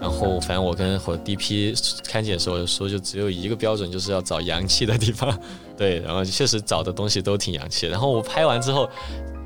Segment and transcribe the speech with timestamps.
[0.00, 1.74] 然后，反正我跟我第一批
[2.06, 5.38] 看检的时候说，就只有一个标准，就是要找洋气的地方。
[5.76, 7.86] 对，然后确实找的东西都挺洋气。
[7.86, 8.88] 然后我拍完之后，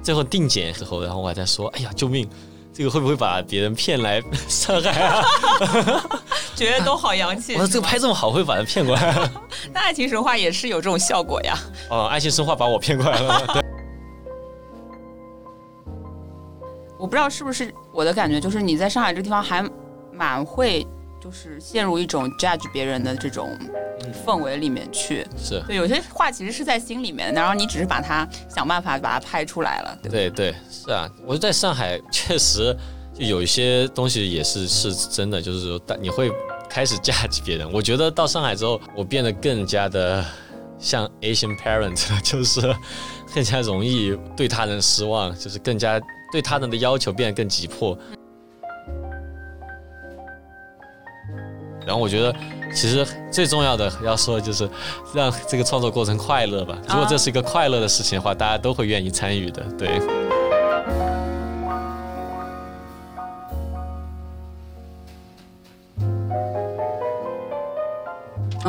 [0.02, 2.28] 最后定检之后，然后我还在说：“哎呀，救命！
[2.72, 5.24] 这个会不会把别人骗来 上海啊？”
[6.54, 7.54] 觉得都好洋气。
[7.54, 9.30] 我说这个拍这么好，会把人骗过来？
[9.72, 11.58] 那爱情神话也是有这种效果呀。
[11.90, 13.44] 哦，爱情神话把我骗过来了。
[13.52, 13.73] 对。
[17.14, 19.64] 不知道是不是我的感觉，就是你在上海这个地方还。
[20.16, 20.86] 蛮会，
[21.20, 23.50] 就是陷入一种 judge 别人的这种
[24.24, 25.26] 氛围里面去。
[25.36, 29.98] 是对，有些话其实是在心里面，然后你只是把它想办法把它拍出来了。
[30.04, 32.72] 对对，是啊，我在上海确实
[33.12, 36.30] 就有一些东西也是是真的，就是说，但你会
[36.70, 37.68] 开始 judge 别人。
[37.72, 40.24] 我觉得到上海之后，我变得更加的
[40.78, 42.60] 像 Asian parent， 就是
[43.34, 46.00] 更加容易对他人失望，就是更加
[46.34, 47.96] 对他人的要求变得更急迫。
[51.86, 52.34] 然后我觉得，
[52.74, 54.68] 其实最重要的要说的就是
[55.14, 56.76] 让这个创作过程快乐吧。
[56.88, 59.62] 如果这是一个快乐的事情的话，大家都会愿意参与的。
[59.78, 60.00] 对。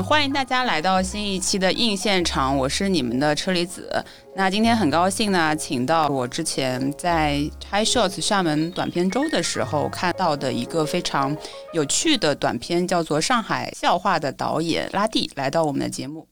[0.04, 4.04] 欢迎大家来到新一期的硬现场，我是你们的车厘子。
[4.36, 7.38] 那今天很高兴呢，请到我之前在
[7.72, 11.36] High Shots 厦门短片周的时候看到的一个非常
[11.72, 16.28] 有趣的短片，叫做《上海笑话》的导演拉蒂来到我们的节目。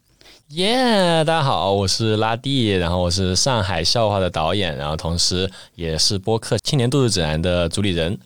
[0.49, 8.19] 耶，大家好，我是拉蒂，然后我是上海笑话的导演，然后同时也是播客《青年度日指南》的主理人。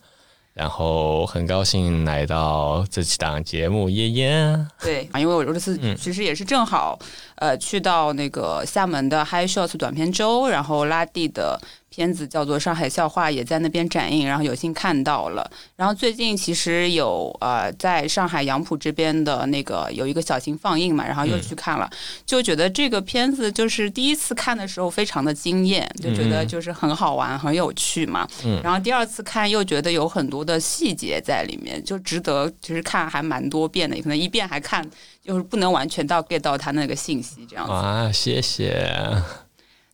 [0.57, 4.67] 然后很高兴来到这期档节目，耶耶。
[4.81, 6.97] 对，因为我这次其实也是正好，
[7.35, 11.59] 呃，去到那个厦门的 High Shots 短片周，然后拉蒂的。
[11.97, 15.49] 片子叫做《上海笑话》，也在那边展映，然后有幸看到了。
[15.75, 21.89] 然后最近其实有呃，在上海杨浦这边的那个有一个小型放映嘛，然后又去看了，
[22.23, 28.27] 就觉得这个片子就是第一次看的时候非常的惊艳，就觉得就是很好玩、很有趣嘛。
[28.61, 34.87] 然后第二次看又觉得有很多的细节在里面，就值得其实看还蛮多遍的，可能一遍还看
[35.25, 37.71] 就是不能完全到 get 到他那个信息这样子。
[37.71, 38.95] 啊，谢谢。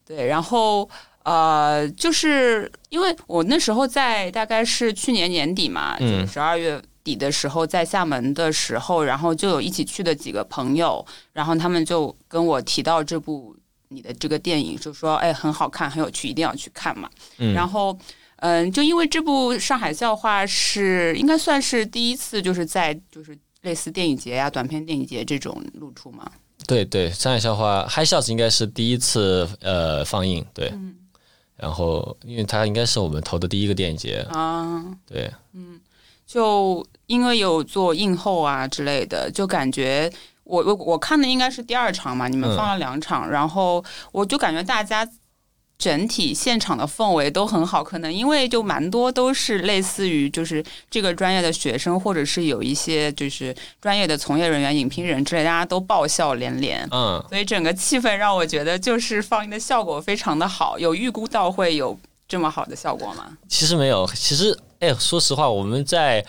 [0.06, 0.90] 对，然后。
[1.24, 13.56] 呃，就是因为我那时候在大概是去年年底嘛，就十二月底的时候在厦门的时候，然后就有一起去的几个朋友，然后他们就跟我提到这部
[13.88, 17.10] 你的这个电影，就说哎很好看，很有趣，一定要去看嘛。
[17.54, 17.98] 然后
[18.38, 26.30] 嗯，就因为这部《上海笑话》是应该算是第一次，就是在就是类似电影节呀、短片电影节这种露出嘛。
[26.68, 30.74] 对对，《上海笑话》嗨笑应该是第一次呃放映，对。
[31.56, 34.26] 然后，因为它应该是我们投的第一个电影节。
[34.32, 35.80] 啊，对，嗯，
[36.26, 40.12] 就因为有做映后啊之类的，就感觉
[40.44, 45.08] 我我我看的应该是第二场嘛，你们放了两场，然后我就感觉大家。
[45.78, 56.88] 整体现场的氛围都很好，可能因为就蛮多都是类似于就是这个专业的学生，或者是有一些就是专业的从业人员、影评人之类，大家都爆笑连连。
[56.92, 60.80] 嗯，所以整个气氛让我觉得就是放映的效果非常的好。
[60.80, 63.38] 有预估到会有这么好的效果吗？
[63.50, 66.26] 其实没有，其实哎，说实话，我们在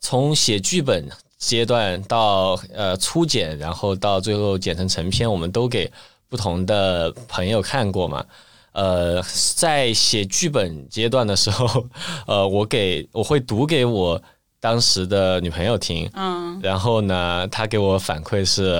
[0.00, 1.08] 从写剧本
[1.38, 5.88] 阶段到呃初剪，然后到最后剪成成片，我们都给
[6.28, 8.24] 不同的朋友看过嘛。
[8.72, 9.22] 呃，
[9.56, 11.86] 在写剧本阶段的时候，
[12.26, 14.20] 呃，我给我会读给我
[14.60, 18.72] 当时的女朋友听，嗯，然后呢，她给我反馈是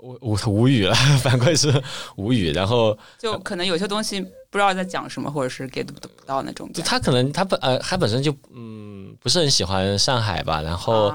[0.00, 1.82] 我无无语了， 反馈是
[2.16, 5.94] 无语，然后就可能有些东西不知道在讲什么，或者是 get 不
[6.26, 6.70] 到那种。
[6.72, 11.14] 就他可能他本呃他本身就嗯不是很喜欢上海吧，然后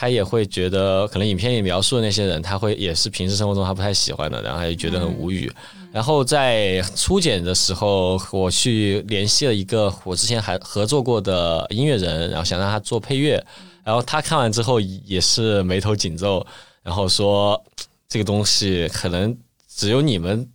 [0.00, 5.52] 他也会觉得可能影片里描述的那些人，他会也是平时生活中他不太喜欢的，然后他就觉得很无语。
[5.92, 13.44] 然后在初检的时候，我去联系了一个我之前还合作过的音乐人，然后想让他做配乐。
[13.84, 16.46] 然后他看完之后也是眉头紧皱，
[16.82, 17.62] 然后说
[18.08, 19.36] 这个东西可能
[19.68, 20.48] 只有你们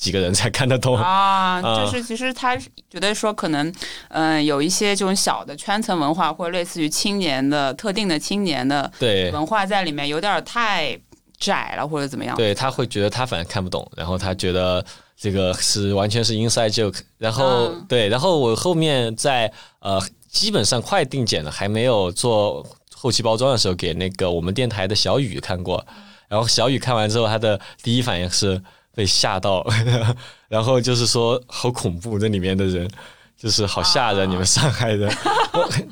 [0.00, 1.60] 几个人才看得懂啊。
[1.62, 3.72] 就是其实他觉得说可能
[4.08, 10.98] 嗯有一些这种小的圈层文化，或者类似于青年的特定的青年的对文化在里面，有点太。
[11.40, 12.36] 窄了或者怎么样？
[12.36, 14.84] 对他会觉得他反正看不懂，然后他觉得
[15.16, 17.00] 这个是完全是 inside joke。
[17.16, 19.98] 然后对，然后我后面在呃
[20.28, 22.62] 基本上快定检了，还没有做
[22.94, 25.82] 后期包装的时候，给那个我们电台的小雨看过。
[26.28, 28.62] 然后小雨看完之后，他的第一反应是
[28.94, 29.64] 被吓到，
[30.48, 32.90] 然后就是说好恐怖，这里面的人
[33.38, 35.10] 就是好吓人，你们上海人，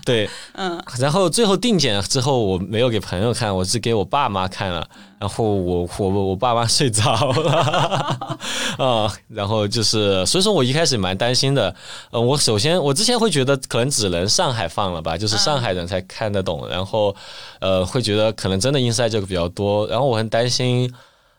[0.05, 4.87] 对， 嗯，然后最后定检之后，我没有给朋友看，我是给我爸妈看了，
[5.19, 8.39] 然后我我我爸妈睡着了，
[8.77, 11.75] 啊，然后就是，所以说我一开始蛮担心的，
[12.11, 17.17] 呃，我首先我之前会觉得可能只能上海放了吧，就是上海人才看得懂，然后
[17.61, 20.93] 呃会觉得可能真的 inside 这个比较多，然后我很担心。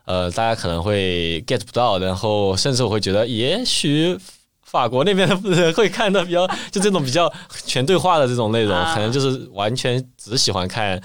[0.10, 4.18] 呃，大家可能会 get 不到，然后甚至我会觉得，也许
[4.64, 7.32] 法国那边的人会看的比较，就这种比较
[7.68, 11.00] 全对话的这种内容，可能就是完全只喜欢看，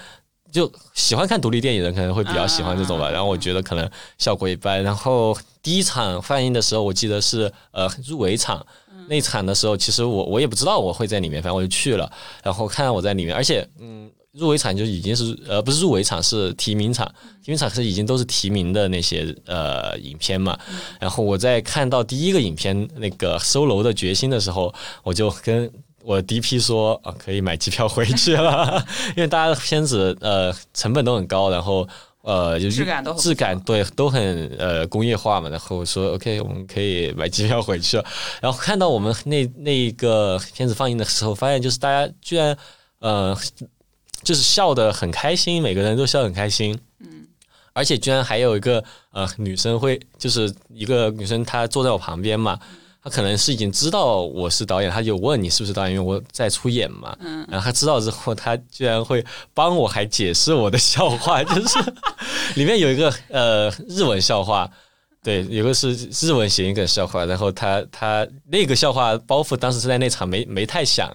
[0.51, 3.11] 就喜欢看独立电影的人可能会比较喜欢这种吧。
[3.11, 3.87] 然后我觉得可能
[4.17, 4.81] 效果一般。
[4.81, 8.65] 然后第一场放映的时候，我记得是呃入围场
[9.07, 12.11] 那场的时候，其实我我也不知道我会在里面，反正我就去了，
[12.41, 14.09] 然后看到我在里面，而且嗯。
[14.37, 17.07] 入围场就已经是呃不是入围场是提名场，
[17.41, 20.57] 提名场是已经都是提名的那些呃影片嘛。
[20.99, 24.73] 然后我在看到第一个影片那个收楼的决心的时候，
[25.03, 25.71] 我就跟
[26.03, 28.85] 我 DP 说啊可以买机票回去了，
[29.15, 31.87] 因为大家的片子呃成本都很高，然后
[32.21, 35.47] 呃质感都质感对都很呃工业化嘛。
[35.47, 38.05] 然后说 OK 我们可以买机票回去了。
[38.41, 42.57] 然后看到我们那那个片子放映的时候，发现就是大家居然
[42.99, 43.33] 呃。
[44.23, 46.77] 就是笑得很开心，每个人都笑得很开心。
[46.99, 47.27] 嗯，
[47.73, 52.59] 而且居然还有一个呃女生会，就是一个女生，她坐在我旁边嘛，
[53.03, 57.15] 她可能是已经知道我是导演，她就问你是不是导演，因为我在出演嘛。
[57.19, 59.23] 嗯，然后她知道之后，她居然会
[59.53, 61.79] 帮我还解释我的笑话， 就是
[62.55, 64.69] 里面有一个呃日文笑话，
[65.21, 71.11] 对，有个是日文谐音梗笑话，然后她她那个笑话包袱当时是在那场没没太响。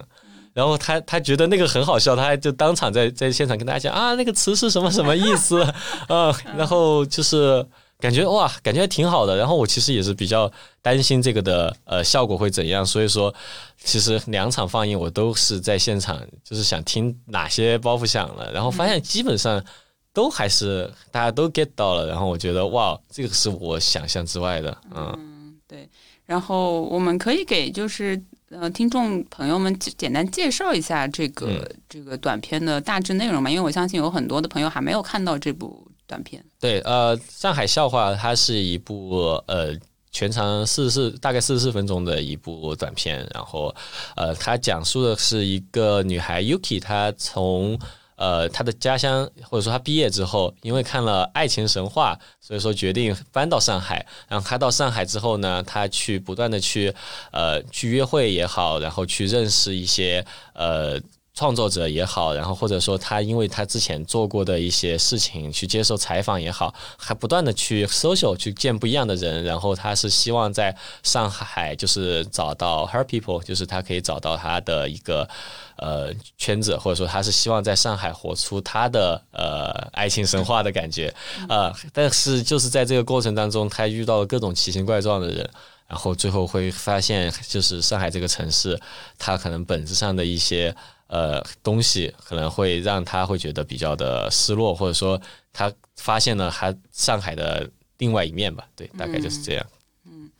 [0.53, 5.61] 然后他他觉得那个很好笑，他还就当场在在现场跟大家讲啊，那个词是什么什么意思
[6.07, 6.37] 啊？
[6.57, 7.65] 然后就是
[7.99, 9.37] 感觉哇，感觉还挺好的。
[9.37, 10.51] 然后我其实也是比较
[10.81, 13.33] 担心这个的呃效果会怎样，所以说
[13.77, 19.63] 其实两场放映我都是在现场，就是想听哪些包袱响了，然后发现基本上
[20.11, 22.07] 都还是大家都 get 到了。
[22.07, 25.87] 然后我觉得哇，这个是我想象之外的，嗯，对。
[26.25, 28.21] 然后我们可以给就是。
[28.51, 36.43] 呃，听众朋友们，简单介绍一下这个这个短片的大致内容吧，因为我相信有很多的朋友还没有看到这部短片。
[36.59, 39.73] 对，呃，上海笑话它是一部呃
[40.11, 43.73] 全长四十四大概四十四分钟的一部短片，然后
[44.17, 47.79] 呃，它讲述的是一个女孩 Yuki，她从
[48.21, 54.05] 呃，他的家乡或者说他毕业之后，因为看了《爱情神话》，所以说决定搬到上海。
[54.27, 56.93] 然后他到上海之后呢，他去不断的去
[57.31, 60.23] 呃去约会也好，然后去认识一些
[60.53, 61.01] 呃。
[61.33, 75.27] 创作者也好，然后或者说他因为他之前做过的一些事情去接受采访也好，还不断的去 social 去见不一样的人，然后他是希望在上海就是找到 her people，就是他可以找到他的一个
[75.77, 81.13] 呃圈子，或者说他是希望在上海活出他的呃爱情神话的感觉
[81.47, 85.49] 啊，但是就是在这个过程当中，他遇到了各种奇形怪状的人，
[85.87, 88.77] 然后最后会发现就是上海这个城市，
[89.17, 90.75] 它可能本质上的一些。
[91.11, 95.21] 呃，东西可能会让他会觉得比较的失落，或者说
[95.51, 98.65] 他发现了他上海的另外一面吧。
[98.77, 99.65] 对，大概就是这样。
[100.05, 100.31] 嗯，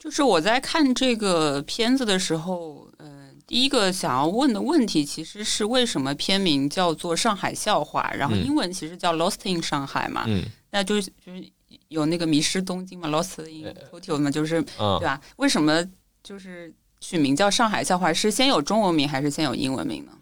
[0.00, 10.24] 就是我在看这个片子的时候，呃，第一个想要问的问题其实是为什么片名叫做《上海笑话》，然后英文其实叫《Lost in 上海》嘛？
[10.26, 10.42] 嗯，
[10.72, 11.48] 那就是就是
[11.86, 15.20] 有那个迷失东京嘛，《Lost in Tokyo》嘛，就是对吧？
[15.36, 15.88] 为什么
[16.24, 16.74] 就是
[17.08, 18.10] 取名叫《上海笑话》？
[18.14, 20.12] 是先有中文名还是先有英文名呢？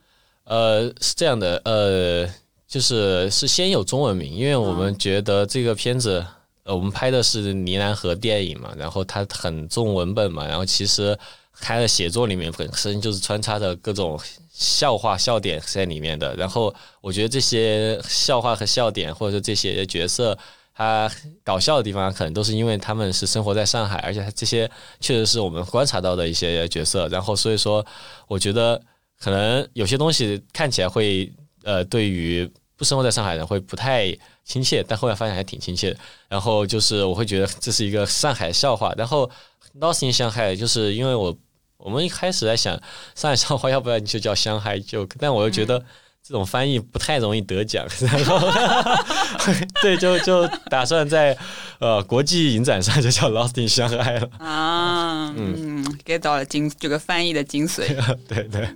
[0.44, 2.28] 呃，是这样的，呃，
[2.68, 6.22] 就是是先有中文名，因为我们觉得这个片子，
[6.64, 11.18] 呃，我们拍的是呢南河电影嘛，然后它很重文本嘛，然后其实
[11.58, 14.20] 它的写作里面本身就是穿插着各种
[14.52, 20.36] 笑话笑点在里面的，然后我觉得这些笑话和笑点，或者说这些角色，
[20.74, 21.10] 他
[21.42, 27.84] 搞笑的地方，可能都是因为他们是生活在上海，而且他这些确实是我们观察到的一些角色，然后所以说，
[28.28, 28.80] 我觉得。
[29.16, 34.14] 可能有些东西看起来会呃，对于不生活在上海人会不太
[34.44, 35.98] 亲切，但后来发现还挺亲切的。
[36.28, 38.92] 然后就是我会觉得这是一个上海笑话。
[38.98, 39.30] 然后
[39.80, 41.34] Lost in 上海，就是因为我
[41.78, 42.78] 我们一开始在想
[43.14, 45.82] 上海笑话，要不然你就叫上海 joke，但我又觉得
[46.26, 47.84] 这种翻译不太容易得奖。
[48.00, 48.40] 然后
[49.82, 51.36] 对，就就打算在
[51.78, 54.26] 呃国际影展上就叫 Lost in 上海了。
[54.38, 57.94] 啊，嗯，get 到了精这个翻译的精髓。
[58.26, 58.66] 对对。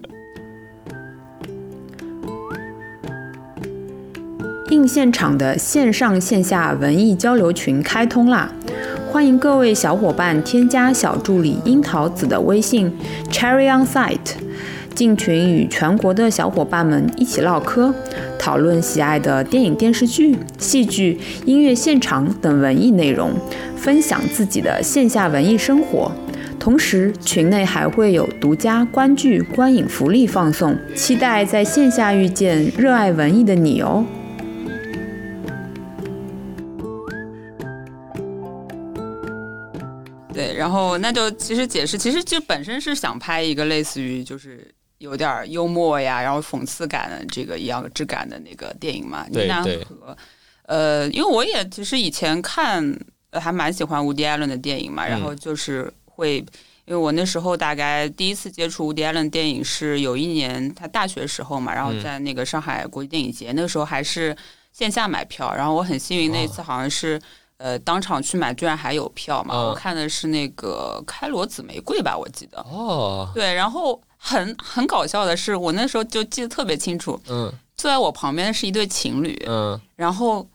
[4.71, 8.53] 映现场的线上线下文艺交流群开通啦！
[9.11, 12.95] 欢迎各位小伙伴添加小助理樱桃子的微信
[13.31, 14.35] Cherry on Site，
[14.99, 17.95] 进群与全国的小伙伴们一起唠嗑，
[18.37, 23.33] 讨论喜爱的电影、电视剧、戏剧、音乐现场等文艺内容，
[23.77, 26.11] 分享自己的线下文艺生活。
[26.59, 34.05] 同时，群内还会有独家观剧、观影福利放送，期待在线下遇见热爱文艺的你哦。
[40.35, 49.27] 对，然后那就其实解释，其实就本身是想拍一个类似于就是有点幽默呀，然后讽刺感的这个一样质感的那个电影嘛。
[49.33, 49.87] 对对。
[50.67, 52.85] 呃，因为我也其实以前看
[53.33, 56.37] 还蛮喜欢伍迪·艾伦的电影嘛，然后就是会，
[56.85, 64.37] 因为我那时候大概第一次接触伍迪·艾伦电影是有一年他大学时候嘛，然后在那个上海国际电影节，那个时候还是
[64.73, 67.21] 线下买票，然后我很幸运那一次好像是。
[67.61, 69.53] 呃，当场去买居然还有票嘛？
[69.53, 72.61] 我看的是那个《开罗紫玫瑰》吧，我记得。
[72.61, 73.29] 哦。
[73.35, 77.19] 对，然后很很搞笑的是，我那时候就记得特别清楚。
[77.29, 77.51] 嗯。
[77.77, 79.41] 坐在我旁边的是一对情侣。
[79.47, 79.81] 嗯。
[79.97, 80.47] 然后，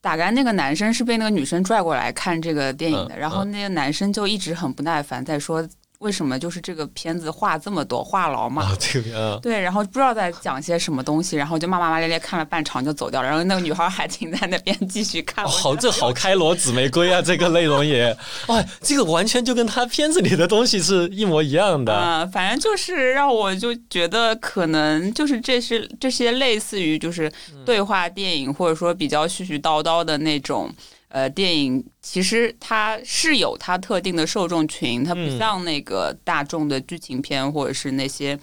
[0.00, 5.68] 大概那个男生是被那个女生拽过来看这个电影的，然后那个男生就一直很不耐烦，在说。
[5.98, 8.70] 为什么就是这个片子话这么多，话痨嘛？
[8.78, 15.44] 这个对，然后不知道在讲些什么东西，然后就骂骂骂咧咧看了半场就走掉了，然后那个女孩还停在那边继续看。
[15.44, 21.92] 好，这好开罗紫玫瑰啊，这个内容也，哇，这个完全就跟他片子里的东西是一模一样的。
[21.92, 27.30] 嗯，反正就是让我就觉得可能就是这是这些类似于就是
[27.66, 30.72] 对话电影，或者说比较絮絮叨叨的那种。
[31.08, 38.38] 呃，电影其实它是有它特定的受众群，它不像那个大众的剧情片或者是那些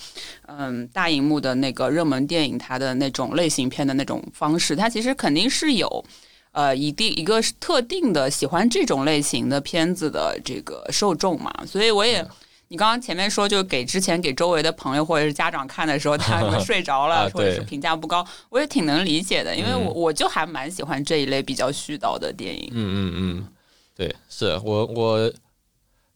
[0.48, 6.06] 嗯大荧幕的那个热门电影，它的那种类型片的那种方式，它其实肯定是有
[6.52, 12.26] 呃一定一个特定的喜欢这种类型的片子的这个受众嘛，所以我也。
[12.68, 22.70] 你刚刚前面说，就给之前给周围的朋友或者是家长看的时候，他们睡着了，或者是评价不高，我也挺能理解的，因为我我就还蛮喜欢这一类比较絮叨的电影。
[22.74, 23.48] 嗯嗯嗯，
[23.96, 25.32] 对，是我我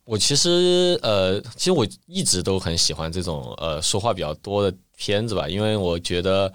[0.05, 6.51] 我其实呃，其实我一直都很喜欢这种呃说话比较多的片子吧，因为我觉得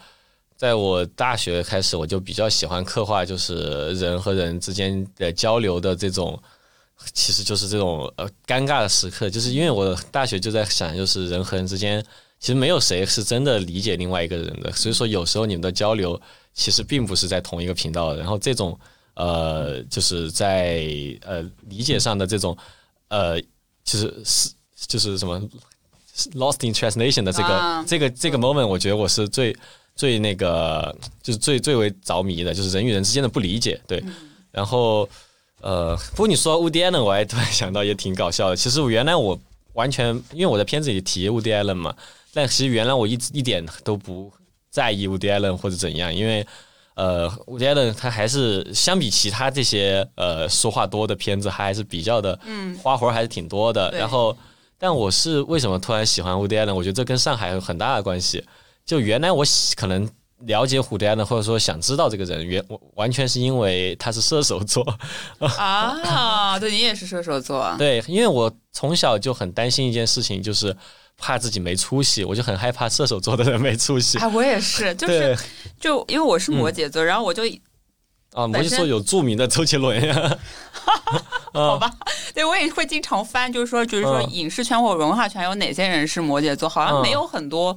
[0.57, 6.37] 在我大学开始，我就比较喜欢刻画就是人和人之间的交流的这种。
[7.13, 12.05] 其实就是这种呃尴尬的时刻，就是因为我大学就在想，就是人和人之间
[12.41, 16.21] 其实没有谁是真的理解另外一个人的，所以说有时候你们的交流
[16.55, 18.15] 其实并不是在同一个频道。
[18.17, 18.79] 然后这种
[19.15, 20.87] 呃就是在
[21.23, 22.57] 呃理解上的这种
[23.09, 23.41] 呃
[23.85, 24.51] 就是是
[24.87, 25.41] 就是什么
[26.33, 29.57] lost in translation 的这个这个这个 moment，我觉得我是最
[29.95, 33.81] 最那个就是最最为着迷的，就是人与人之间的不理解。
[33.87, 34.03] 对，
[34.51, 35.09] 然后。
[35.65, 38.57] 呃，不过你说乌迪艾伦，我还突然想到也挺搞笑的。
[38.57, 39.39] 其实我原来我
[39.73, 41.95] 完全因为我在片子里提乌迪艾伦嘛，
[42.35, 44.31] 但其实原来我一直一点都不
[44.69, 46.47] 在意乌迪艾伦或者怎样，因为
[46.97, 53.91] 呃，乌迪艾伦他还是相比其他这些呃说话多的片子，他还是比较的，嗯，花活还是挺多的。
[53.93, 54.37] 然后，
[54.79, 56.77] 但我是为什么突然喜欢乌迪艾伦？
[56.77, 58.45] 我觉得这跟上海有很大的关系。
[58.85, 59.43] 就原来我
[59.77, 60.07] 可能。
[60.47, 64.85] 了解虎迪安的，或者说想知道这个人，原完全是因为他是射手座。
[65.59, 66.59] 啊！
[66.61, 70.77] 对你也是射手座，对，因为我从小就很担心一件事情，就是
[71.17, 74.19] 怕自己没出息，我就很害怕射手座的人没出息。
[74.19, 75.37] 啊，我也是， 就是
[75.81, 77.43] 就因为我是摩羯座，然后我就
[78.33, 80.39] 啊，摩羯座有著名的周杰伦呀，
[81.55, 81.91] 好吧，
[82.35, 87.77] 对我也会经常翻，就是说，就是说影视圈或文化圈有哪些人是摩羯座，好像没有很多。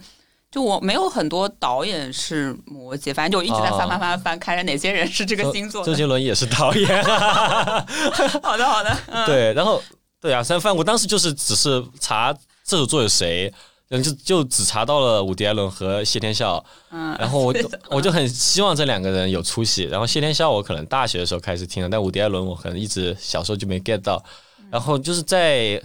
[0.58, 5.84] 就我没有很多导演是摩羯，反正就一直在翻翻翻翻，看着哪些人是这个星座。
[5.86, 6.88] 周杰伦也是导演。
[8.42, 8.98] 好的好的，
[9.28, 9.80] 对，然后
[10.20, 13.54] 对啊，三番我当时就是只是查这首作有谁，
[13.88, 16.66] 然后就就只查到了伍迪·艾伦和谢天笑。
[16.90, 17.54] 嗯，然后我
[17.92, 19.84] 我就很希望这两个人有出息。
[19.84, 24.26] 然后谢天笑我可能大学的时候开始听了，但伍迪·艾伦我可能一直小时候就没 get 到。
[24.72, 25.80] 然后就是在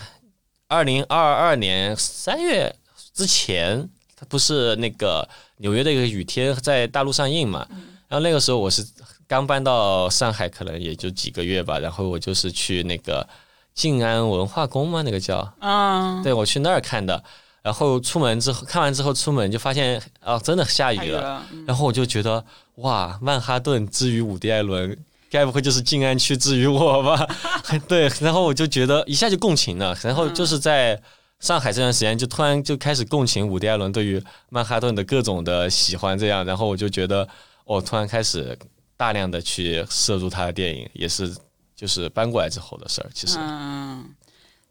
[0.67, 2.75] 二零二二年三月
[3.13, 3.87] 之前。
[4.29, 7.67] 不是那个纽约的一个雨天在大陆上映嘛？
[8.09, 8.87] 然后那个时候我是
[9.27, 11.79] 刚搬到上海，可能也就几个月吧。
[11.79, 13.27] 然后我就是去那个
[13.75, 17.23] 静安文化宫嘛，那个叫嗯，对我去那儿看的。
[17.63, 21.43] 然后出门之后看完之后出门就发现啊，真的下雨了。
[21.67, 22.45] 然后我就觉得
[22.77, 24.97] 哇，曼哈顿之于伍迪·艾伦，
[25.31, 27.27] 该不会就是静安区之于我吧？
[27.89, 29.97] 对，然后我就觉得一下就共情了。
[30.03, 31.01] 然后就是在。
[31.43, 37.29] 上海这段时间就突然就开始共情伍迪·艾伦对于曼哈顿的各种的喜欢，这样，然后我就觉得，
[37.65, 38.57] 我突然开始
[38.97, 41.37] 大量的去摄入他的电影，也是
[41.75, 43.11] 就是搬过来之后的事儿。
[43.13, 44.09] 其实，嗯，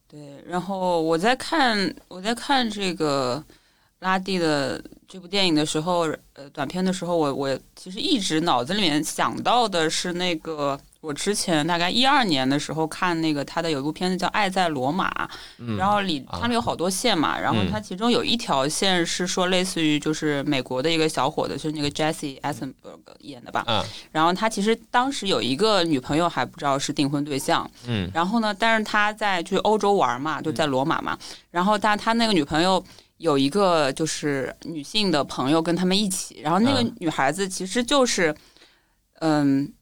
[0.08, 0.42] 对。
[0.48, 3.44] 然后我在看我在看这个
[4.00, 10.80] 拉蒂的这部电影的时候，呃，短片的时候，我我其实一直脑子里面想到的是那个。
[11.02, 15.12] 我之前大概一二年的时候看那个他的有一部片子叫《爱在罗马》，
[15.76, 23.66] 然后里他们有好多线嘛，然后他其中有一条线是说类似于就是美国的一个小伙子，就是那个 Jesse Eisenberg 演的吧，
[24.12, 31.18] 然后他其实当时有一个女朋友还不知道是订婚对象，嗯，然后呢，但是他在去欧洲玩嘛，就在罗马嘛，
[31.50, 32.84] 然后但他那个女朋友
[33.18, 38.36] 有一个就是女性的朋友跟他们一起，然后那个女孩子其实就是
[39.22, 39.74] 嗯。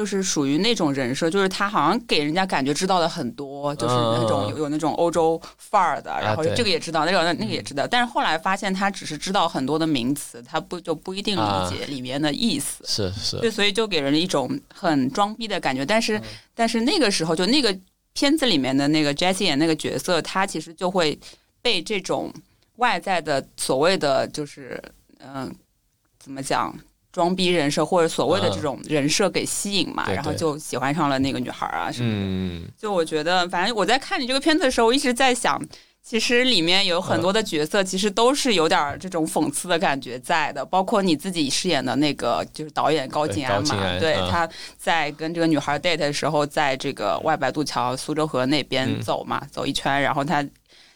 [0.00, 15.84] 就是属于那种人设，就是他好像给人家感觉知道的很多，就是那种有有那种欧洲范儿的，然后这个也知道，那个那那个也知道，但是后来发现他只是知道很多的名词，他不就不一定理解里面的意思，是是，对，所以就给人一种很装逼的感觉。
[15.84, 16.18] 但是
[16.54, 17.78] 但是那个时候，就那个
[18.14, 21.18] 片子里面的那个 Jessie 演那个角色，他其实就会
[21.60, 22.32] 被这种
[22.76, 24.82] 外在的所谓的就是
[25.18, 25.54] 嗯，
[26.18, 26.74] 怎么讲？
[27.12, 32.08] 装逼人设或者所谓的这种人设给吸引嘛，然后就喜欢上了那个女孩啊什么
[32.60, 32.72] 的。
[32.78, 35.60] 就我觉得，反正我在看你这个片子的时候，我一直在想，
[36.02, 40.64] 其实里面有很多的角色，其实都是有点这种讽刺的感觉在的。
[40.64, 44.48] 包括你自己饰演的那个就是导演高静安嘛，对，他
[44.78, 50.46] 在跟这个女孩 date 的时候，在这个外白渡桥苏州河那边走嘛，走一圈，然后他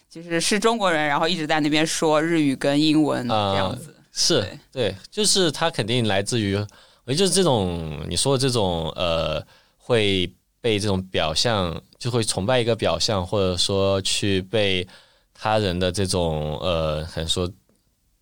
[0.09, 3.95] 其实是中国人，然后一直在那边说日语跟英文这样子。
[4.17, 9.45] 是对，就是他肯定来自于，我觉得就是这种你说的这种呃，
[9.77, 14.87] 会被这种表象，就会崇拜一个表象，或者说去被
[15.35, 17.51] 他人的这种呃，可能说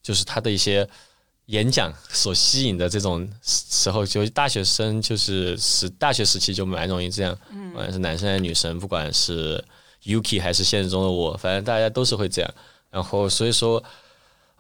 [0.03, 0.89] 就是他的一些
[1.47, 7.39] 演讲所吸引的这种时候，就大学生就是是大学时期就蛮容易这样，
[7.71, 9.63] 不管是男生还是女生，不管是
[10.05, 12.55] Yuki 还是现实中的我，反正大家都是会这样，
[12.91, 13.85] 然后所以说。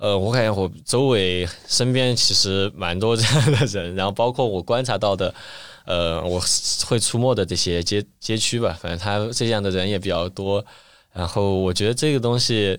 [0.03, 5.33] 呃，我感觉我周围身边其实蛮多这样的人，然后包括我观察到的，
[5.87, 6.43] 呃，我
[6.85, 10.65] 会出没的这些街街区吧，反正他这样的人也比较多。
[11.12, 12.77] 然后我觉得这个东西，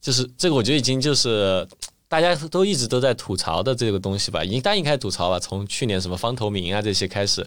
[0.00, 1.64] 就是这个，我觉得已经就是
[2.08, 5.38] 大家都一直都在吐槽的这个东西吧，已经大家开始吐槽了。
[5.38, 7.46] 从去年什么方头明啊这些开始，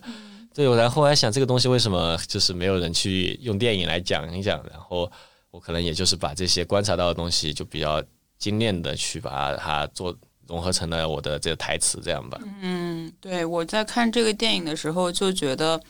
[0.56, 5.12] 对，然后我还想这个东西为什么就是没有人去用电影来讲一讲，然后
[5.52, 8.02] 我可能也就是把这些观察到的东西就比较。
[8.38, 10.16] 精炼的去把它做
[10.48, 12.40] 融合成了我的这个台词，这样吧。
[12.62, 15.82] 嗯，对，我在看这个电影的时候就觉得，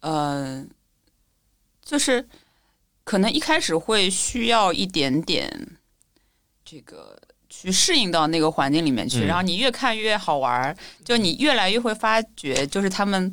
[0.00, 0.64] 呃，
[1.84, 2.26] 就是
[3.04, 5.78] 可能一开始会需要一点点
[6.64, 13.32] 这个去适应到那个环境里面去，然后你越看越好玩儿，就你越来越会发觉，就是他们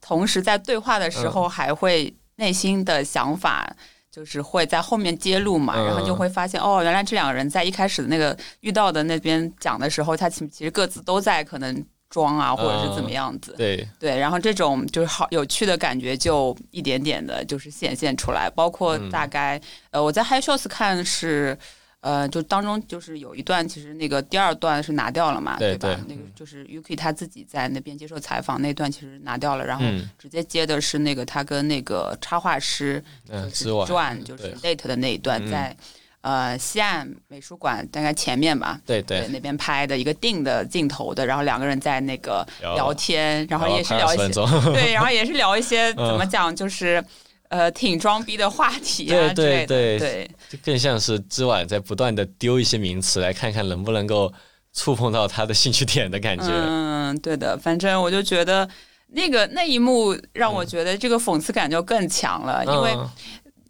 [0.00, 3.76] 同时在对话的时候还会内心的想法。
[4.18, 13.54] 就是会在后面揭露嘛，然后就会发现哦，原来这两个人在一开始的那个遇到的那边讲的时候，他其其实各自都在可能装啊，或者是怎么样子。
[13.56, 18.50] 对对，然后这种就是好有趣的感觉就一点点的，就是显现出来。
[18.50, 19.60] 包括大概
[19.92, 21.56] 呃，我在 High Shows 看是。
[22.00, 26.00] 呃，就当中就是有一段，其实那个第二段是拿掉了嘛，对吧？
[26.08, 29.84] 那个就是 UK 他自己在那边接受采访那段，其实拿掉了，然后
[30.16, 33.02] 直接接的是那个他跟那个插画师
[33.48, 35.76] 就是转就是 Late 的那一段，在
[36.20, 44.32] 呃西岸美术馆大概前面吧，对对，那边拍的一个定的镜头的，然后两个人在那个聊天，然后也是聊一些，
[44.72, 47.04] 对，然后也是聊一些 怎么讲，就是。
[47.48, 54.32] 呃，挺装逼的话题啊，对对对，就更像是知晚在不断的丢一些名词，来看看能不能够
[54.72, 56.46] 触碰到他的兴趣点的感觉。
[56.48, 58.68] 嗯，对的，反正我就觉得
[59.08, 62.96] 那个那一幕让我觉得这个讽刺感就更强了，因为。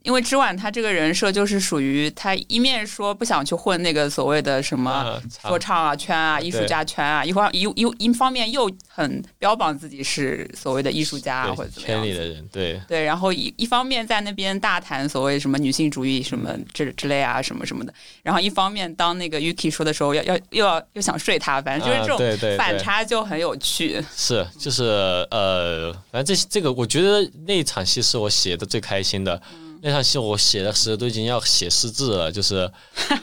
[0.02, 24.02] 因为之晚他这个人设就是属于他一面说不想去混那个所谓的什么说唱啊圈啊艺术家圈啊，一方一一一方面又很标榜自己是所谓的艺术家或者怎么样圈里的人，对对，然后一一方面在那边大谈所谓什么女性主义什么之之类啊什么什么的，然后一方面当那个 Yuki 说的时候要要又要又想睡他，反正就是这种反差就很有趣。
[24.16, 24.84] 是就是
[25.30, 29.40] 呃，反正这这个我觉得那场戏是我写的最开心的。
[29.80, 32.70] 那场戏我写的时候都已经要写失字了，就是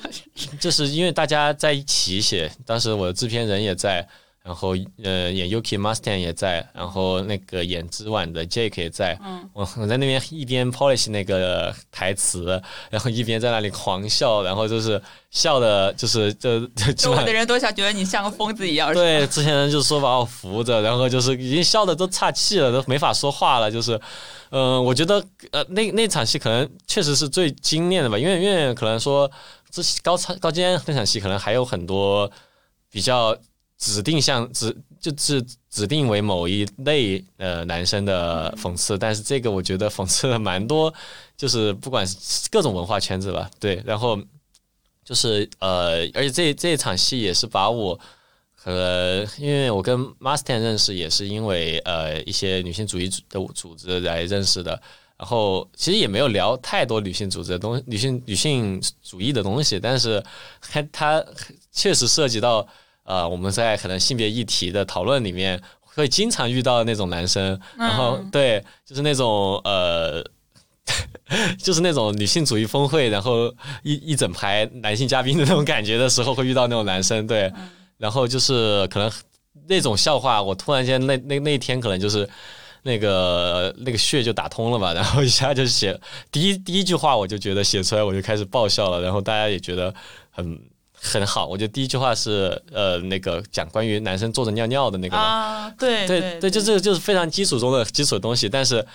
[0.60, 4.08] 就是因为大家在一起写，当时我的制片人也在，
[4.46, 9.20] 然后呃演 Yuki Mustang 也在，然后那个演之晚的 Jake 也在，
[9.54, 18.94] 我我在那边一边 polish 那个台词，然后一边在那里狂笑，然后就是笑的，就是就就周围的人都想觉得你像个疯子一样。
[18.94, 24.00] 对，之前人就说把我扶着，然后就是已经笑的都岔气了，都没法说话了，就是。
[24.52, 29.30] 嗯，我觉得呃，那那场戏可能确实是最精炼的吧，因为因为可能说
[29.70, 32.32] 这高超高尖那场戏可能还有很多
[32.90, 33.36] 比较
[33.78, 40.94] 指定向指就是指定为某一类呃男生的讽刺，但是这个我觉得讽刺了蛮多，
[41.38, 44.20] 就是不管是各种文化圈子吧，对，然后
[45.04, 48.00] 就是呃，而且这这场戏也是把我。
[48.64, 54.72] 呃，因为我跟 Mustan 认识也是因为呃一些女性主义的组织来认识的，
[55.18, 60.24] 然后其实也没有聊太多女性组织的东女性女性主义的东西，但是
[60.60, 61.24] 还它
[61.72, 62.68] 确实涉及到
[63.06, 70.22] 呃我们在可能性别议题的讨论里面会经常遇到那种男生，然后对，就是那种呃，
[71.58, 73.48] 就是那种女性主义峰会，然后
[73.84, 77.52] 一一整排男性嘉宾的那种感觉的时候会遇到那种男生，对。
[77.98, 79.10] 然后就是可能
[79.70, 82.28] 那种笑话，我突然间那那那一天可能就是
[82.84, 85.98] 那个那个穴就打通了吧， 然后一下就写
[86.30, 89.96] 第一第一句话，我就觉得写出来我就开始爆笑了，然后大家也觉得
[90.30, 90.60] 很
[91.06, 91.46] 很好。
[91.48, 98.86] 我觉得第一句话是呃那个讲关于男生坐着尿尿的那个啊，对对对，就这个就是非常基础中的基础的东西，但是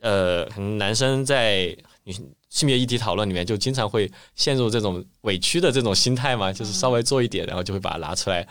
[0.00, 0.44] 呃
[0.78, 2.66] 男生在女性。
[2.66, 8.42] 别议题讨论里面就经常会陷入这种委屈的这种心态嘛，就是稍微做一点，然后就会把它拿出来，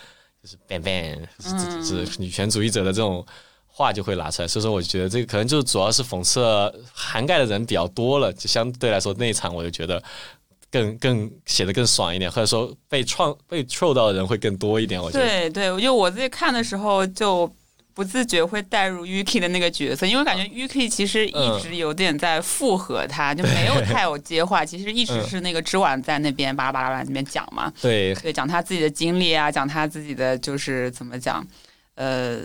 [0.41, 3.25] 就是 bang bang，是女权主义者的这种
[3.67, 4.47] 话就会拿出来。
[4.47, 6.41] 所以说，我觉得这个可能就主要是讽刺
[6.93, 10.01] 涵盖的人比较多了，就相对来说那一场我就觉得
[10.71, 15.01] 更更写的更爽一点，或者说被创被 troll 到的人会更多一点。
[15.01, 17.51] 我觉得对对，我觉我自己看的时候就。
[17.91, 24.63] 不自觉会带入 Yuki 的那个角色，因为感觉 Yuki 其实一直有点在附和他，就没有太有接话。
[24.63, 31.45] 其实一直是那个之晚在那边巴拉巴拉巴拉那边讲嘛，对对，讲他自己的经历啊，讲他自己的就是怎么讲，
[31.95, 32.43] 呃，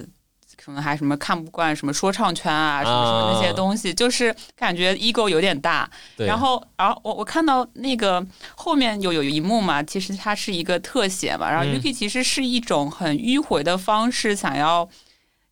[0.64, 5.88] 可能还什么看不惯什么说唱圈啊，什么什么那些东西，就是感觉 ego 有点大。
[6.16, 8.24] 然后，然后我我看到那个
[8.54, 14.88] 后面有有一幕嘛，其实它是一个特写嘛，然后 Yuki 其实是一种很迂回的方式想要。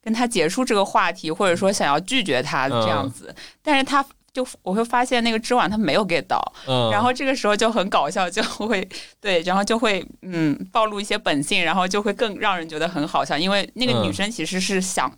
[0.04, 6.40] 跟他结束这个话题，或者说想要拒绝他这样子，但是他就我会发现那个织网他没有 get 到，
[6.90, 8.88] 然后这个时候就很搞笑，就会
[9.20, 15.12] 对，然后就会嗯暴露一些本性，然后就会更让人觉得很好笑，因为那个女生其实是想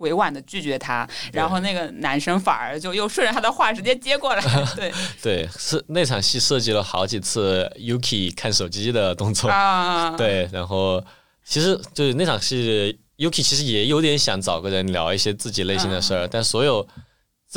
[0.00, 4.42] 委婉的拒绝他，然后那个男生反而就又顺着他的话直接接过来，
[4.74, 4.92] 对。
[5.22, 11.02] 对，是那场戏设计了好几次 Yuki 看手机的动作啊，对，然后
[11.44, 12.98] 其实就是那场戏。
[13.16, 16.86] Yuki 其实也有点想找个人聊一些自己内心的事儿，但所有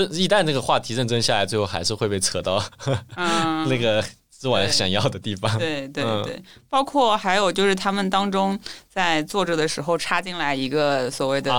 [0.08, 2.64] 这一旦这个话题认真下来，最后还是会被扯到
[3.18, 4.04] 嗯 那个
[4.40, 5.58] 之晚想要的地方。
[5.58, 8.58] 对对对，包括还有就是他们当中
[8.88, 11.52] 在坐着的时候插进来一个所谓的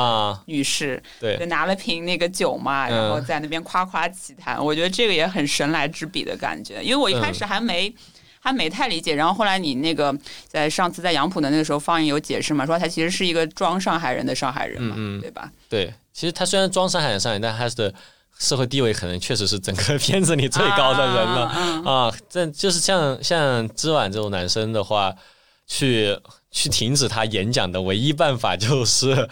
[0.47, 4.65] 女士，对，就拿了瓶那个酒嘛，然后在那边夸夸其谈。
[4.65, 7.95] 我觉得这个也很神来之笔的感觉，因为我一开始还没。
[8.43, 10.17] 还没太理解，然后后来你那个
[10.49, 15.53] 在上次在杨浦的那个时候，方颖有解释嘛，说他其实是一个装上海人的上海人嘛，对吧？
[15.69, 17.93] 对，其实他虽然装上海人上海，但他的
[18.41, 21.43] 社会地位可能确实是整个片子里最高的人了
[21.89, 22.13] 啊。
[22.29, 25.15] 这就是像像知晚这种男生的话，
[25.69, 26.19] 去
[26.51, 29.29] 去停止他演讲的唯一办法就是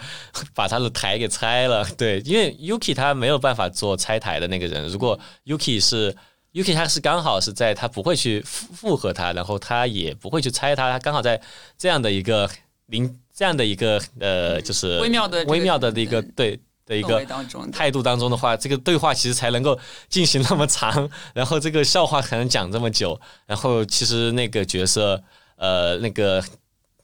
[0.55, 1.83] 把他的台给拆了。
[1.97, 6.15] 对，因为 Yuki 他没有办法做拆台的那个人，如果 Yuki 是。
[6.51, 11.39] Yuki 他是刚好是在他不会去附附和他，然后他也不会去拆他，他刚好在
[11.77, 12.49] 这样的一个
[12.87, 16.59] 零这样的一个呃，就是微妙的微妙的一个对
[16.89, 17.23] 的一个
[17.71, 25.23] 态度当中的话，这个对话其实才能够进行那么长， 然后这个笑话才能讲这么久，然后其实那个角色
[25.55, 26.43] 呃那个。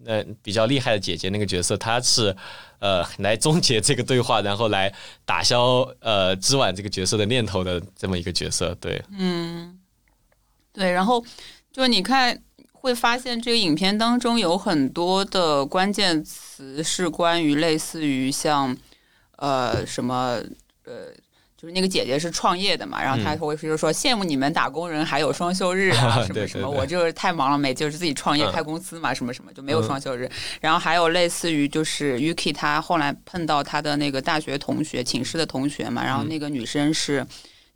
[0.06, 2.36] 呃，比较厉害的姐姐那个角色，她是
[2.80, 4.93] 呃来终结这个对话，然后来
[5.24, 9.80] 打消呃织晚这个角色的念头的这么一个角色，对，嗯，
[10.74, 11.24] 对，然后
[11.71, 12.38] 就你看
[12.74, 18.78] 会发现这个影片当中有很多的关键词是关于类似于像
[19.38, 20.39] 呃什么
[20.86, 21.13] 呃。
[21.58, 30.30] 就是那个姐姐是创业的嘛，然后她会就是说羡慕你们打工人还有双休日啊 什么什么，我就是太忙了，没就是自己创业开公司嘛，什么什么就没有双休日。
[30.60, 37.26] 然后还有类似于就是 Yuki 他后来碰到她的那个大学同学寝室的同学嘛，然后那个女生是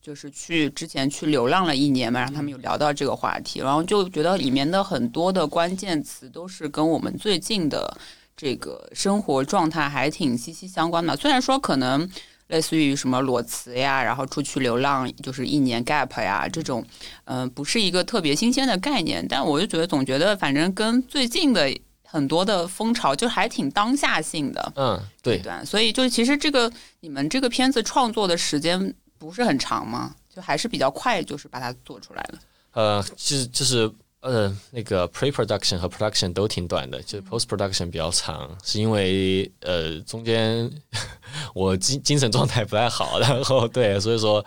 [0.02, 7.98] 就是去之前去流浪了一年嘛，然后他们有聊到这个话题，然后就觉得里面的很多的关键词都是跟我们最近的。
[8.40, 11.14] 这个生活状态还挺息息相关的。
[11.18, 12.10] 虽然说可能
[12.48, 16.82] 类似于什么裸辞呀，然后出去流浪就是一年 gap 呀这种，
[17.26, 21.70] 嗯，不是一个特别新鲜的概念，但我就觉得总觉得反正跟最近的
[22.06, 24.72] 很多的风潮就还挺当下性的。
[24.78, 25.42] 嗯，对。
[25.66, 26.72] 所以就是其实这个
[27.02, 30.16] 你们这个片子创作的时间不是很长吗？
[30.34, 32.40] 就还是比较快，就是把它做出来了。
[32.72, 40.70] 呃，其实就是呃，那个 pre production 和 production 都挺短的，就是 post production 比较长，是因为呃中间
[41.56, 44.46] 我精精神状态不太好，然后对，所以说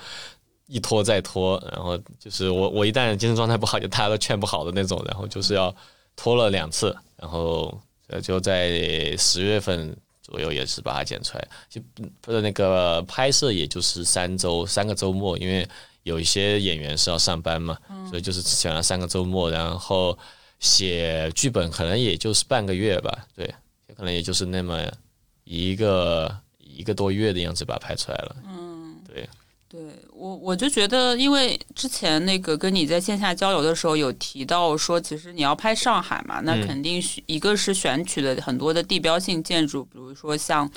[0.67, 5.75] 一拖再拖，然后就是我我一旦精神状态不好，就大家都劝不好的那种，然后就是要
[6.17, 7.81] 拖了两次，然后
[8.23, 11.81] 就在十月份左右也是把它剪出来，就
[12.21, 15.67] 不是那个拍摄也就是三周三个周末，因为。
[16.05, 20.19] 有一些演员是要上班嘛，所以就是选了三个周末，然后
[20.59, 23.55] 写剧本可能也就是半个月吧，对，
[23.97, 24.83] 可能也就是那么
[25.45, 28.37] 一个一个多月的样子把它拍出来了。
[28.47, 29.29] 嗯，对，
[29.69, 29.81] 对
[30.13, 40.69] 我我就觉得，因为之前那个跟你在线下交流的时候有提到说，其实你要拍上海嘛，那肯定一个是选取的很多的地标性建筑，比如说像。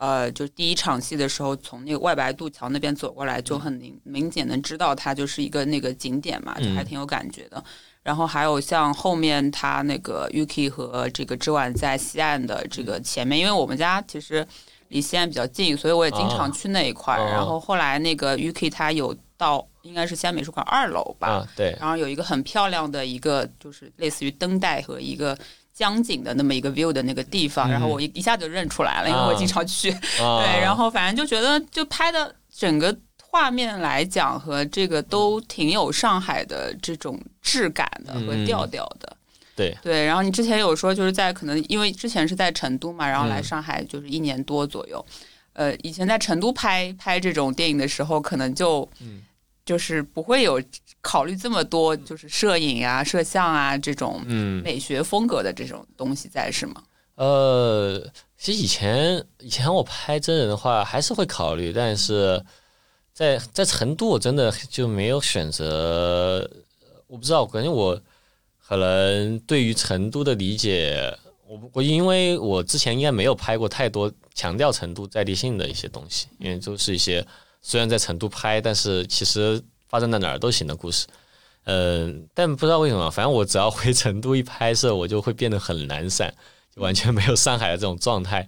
[0.00, 7.62] 呃，就第一场戏的时候，从那个外白渡桥那边走过来，就很明明显能知道它就是一个那个景点嘛，就还挺有感觉的。
[8.02, 14.46] 然后还有像后面他那个 Yuki 和这个之晚在西岸的这个前面，因为我们家其实
[14.88, 17.22] 离西岸比较近，所以我也经常去那一块儿。
[17.26, 25.38] 然后后来那个 Yuki 他有到应该是西安美术馆二楼吧，对，然后有一个很漂亮的一个就是类似于灯带和一个。
[25.72, 29.90] 江景的那么一个 view 的那个地方，然后我一一下就认出来了，因为我经常去。
[30.18, 39.16] 对，然后反正就觉得，就拍的整个画面来讲，和这个都挺有上海的这种质感的和调调的。
[39.56, 45.04] 对对，然后你之前有说，就是在可能因为之前是在成都嘛，然后来上海就是一年多左右。
[45.52, 48.88] 呃，以前在成都拍拍这种电影的时候，可能就
[49.64, 50.60] 就是不会有。
[51.02, 54.22] 考虑这么多，就是摄影啊、摄像啊这种
[54.62, 56.82] 美学风格的这种东西在是吗？
[57.14, 57.98] 呃，
[58.36, 62.42] 其实以前以前我拍真人的话还是会考虑，但是
[63.12, 66.48] 在在成都我真的就没有选择。
[67.06, 67.98] 我不知道，感觉我
[68.66, 71.14] 可能对于成都的理解，
[71.46, 77.26] 我我因为我之前应该没有拍过太多强调成都在地性的一些东西，因为都是一些
[77.62, 79.62] 虽然在成都拍，但是其实。
[79.90, 81.04] 发生在哪儿都行的故事，
[81.64, 86.32] 嗯，但不知道为什么，反正我只要回成都一拍摄，我就会变得很懒散，
[86.74, 88.46] 就完全没有上海的这种状态。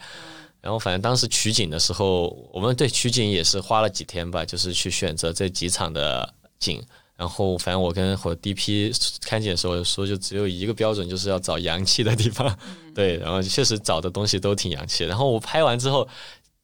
[0.61, 6.81] 然后反正当时取景的时候，我们对取景也是花了几天吧，就是去选择这几场的景。
[7.17, 12.57] 然后反正我跟我 DP 看景的时候说，就只有一个标准，就是要找洋气的地方。
[12.95, 15.05] 对，然后确实找的东西都挺洋气。
[15.05, 16.09] 然后我拍完之后。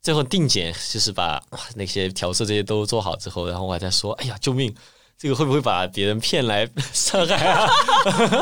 [0.00, 1.42] 最后定剪就是把
[1.74, 4.74] 那些调色这些都做好之后，然后我还在说：“哎呀，救命！
[5.18, 7.68] 这个会不会把别人骗来 上海啊？”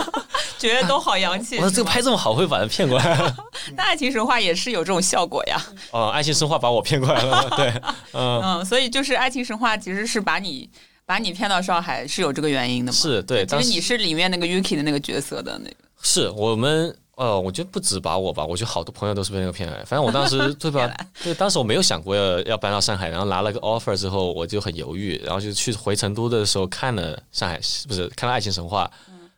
[0.59, 1.57] 觉得都好洋气。
[1.57, 3.35] 我说：“这个拍这么好，会把人骗过来？”
[3.77, 5.61] 那爱情神话也是有这种效果呀。
[5.91, 7.51] 哦，爱情神话把我骗过来了。
[7.57, 7.69] 对，
[8.13, 10.69] 嗯嗯，所以就是爱情神话其实是把你
[11.05, 12.97] 把你骗到上海是有这个原因的吗？
[12.99, 15.77] 是对，其实你是里面那个 Yuki 的那个角色的那个。
[16.03, 16.97] 是我们。
[17.17, 19.79] 呃，我觉得不止把我吧，我觉得好多朋友都是被那个骗来。
[19.85, 20.87] 反正我当时 对吧？
[21.25, 28.85] 对，当时我没有想过要要搬到上海，然后拿了个 offer 之后，我就很犹豫，然后就去回成都的时候看了上海，不是看了《爱情神话》，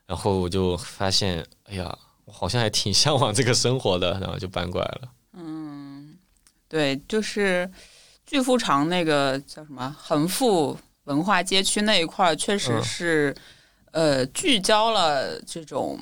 [0.05, 5.01] 然后我就发现，哎呀，我好像还挺向往这个生活的，然后就搬过来了。
[5.37, 6.17] 嗯，
[6.67, 7.71] 对，就是
[8.25, 13.33] 巨富长那个叫什么恒富文化街区那一块，确实是
[13.91, 15.97] 呃聚焦了这种。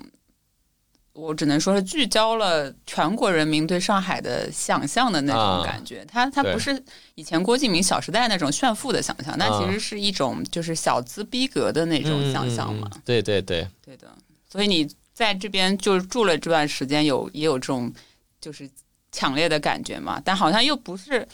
[1.17, 6.05] 我只能说是聚焦了全国人民对上海的想象的那种感觉。
[6.05, 6.79] 它它不是
[7.15, 12.87] 以前郭敬明《小时代》那种炫富的想象，那其实是一种就是小资逼格的那种想象嘛。
[13.03, 14.07] 对对对，对的。
[14.47, 17.91] 所以你在这边就是住了这段时间，有也有这种
[18.39, 18.69] 就是
[19.11, 20.21] 强烈的感觉嘛？
[20.23, 21.27] 但好像又不是，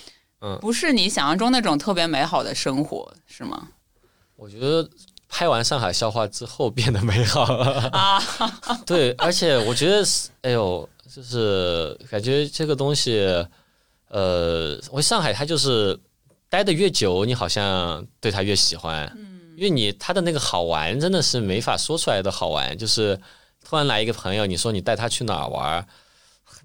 [0.61, 3.67] 不是你想象中那种特别美好的生活，是吗？
[4.37, 4.89] 我觉得。
[5.35, 8.21] 拍完上海笑话之后变得美好了啊！
[8.85, 10.05] 对，而且我觉得，
[10.43, 13.25] 哎呦，就是感觉这个东西，
[14.09, 15.99] 呃，我上海它就是
[16.49, 23.19] 待的越久，你好像对它越喜欢，嗯，因为你它的那个好玩真的是没法说出来的好玩，就是
[23.67, 25.83] 突然来一个朋友，你说你带他去哪儿玩，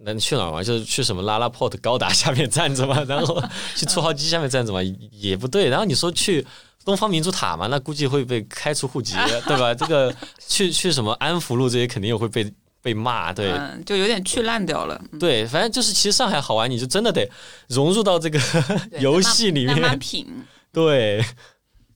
[0.00, 0.62] 那你去哪儿玩？
[0.62, 3.42] 就是去什么拉拉 port 高达下面站着嘛，然后
[3.74, 6.46] 去出号机下面站着嘛，也不对，然后你说去。
[6.84, 9.14] 东方明珠塔嘛，那估计会被开除户籍，
[9.46, 9.74] 对吧？
[9.74, 10.14] 这个
[10.46, 14.98] 去去什么安福路这些肯定也会被被骂，对，嗯，就有点去烂掉了。
[15.20, 17.28] 对，反正就是其实上海好玩，你就真的得
[17.68, 18.38] 融入到这个
[19.00, 20.26] 游戏里面，慢慢品。
[20.72, 21.24] 对，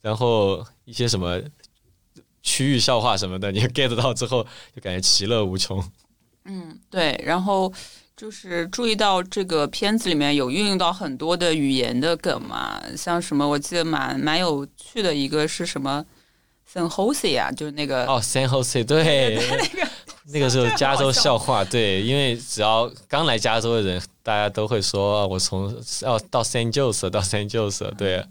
[0.01, 1.41] 然后一些什么
[2.43, 4.43] 区域笑话什么的，你 get 到之后，
[4.75, 5.83] 就感觉其乐无穷。
[6.45, 7.73] 嗯，对，然后
[8.17, 16.05] 就是注意到这个片子里面有运用到很多的语言的梗嘛，像什么我记得蛮蛮有趣的一个是什么
[16.73, 19.91] San Jose 啊，就是那个哦 San Jose，对，那个
[20.33, 25.65] 那个时候加州笑话，对，因为只要刚来加州的人，大家都会说我从
[26.03, 28.25] 哦到 San Jose 到 San Jose，对。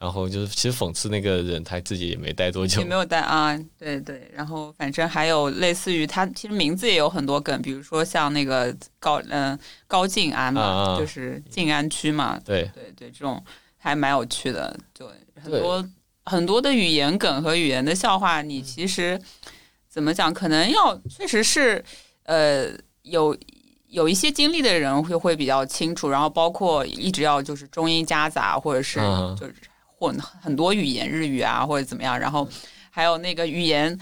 [0.00, 4.30] 然后就是，其实讽刺那个人，他自己也没待多久，也没有待啊，对对。
[4.34, 13.44] 然后反正还有类似于他，其实名字也有很多梗，比如说像那个高嗯高静安嘛，就是静安区嘛，对对对，这种
[13.76, 14.74] 还蛮有趣的。
[14.94, 15.06] 对，
[15.38, 15.90] 很多
[16.24, 19.20] 很多的语言梗和语言的笑话，你其实
[19.86, 21.84] 怎么讲，可能要确实是
[22.22, 22.68] 呃
[23.02, 23.36] 有
[23.88, 28.98] 有一些经历的人会会比较清楚，然后包括一直要就是中英夹杂，或者是
[29.38, 29.52] 就是。
[30.00, 32.48] 混很多语言，日语啊或者怎么样，然后
[32.90, 33.96] 还有那个语言，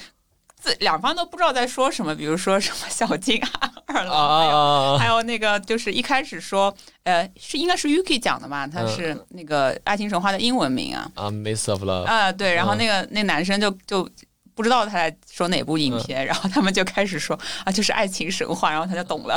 [0.61, 14.09] 自两方都不知道在说什么，比如说什么小金啊、 二郎，还有那个就是一开始说，呃，是应该是 Yuki 讲的嘛，他是那个《爱情神话》的英文名啊，啊，Miss of Love，啊，对，然后那个那男生就就
[14.55, 19.37] 不知道他在说哪部影片，然后他们就开始说啊，就是《爱情神话》，然后他就懂了，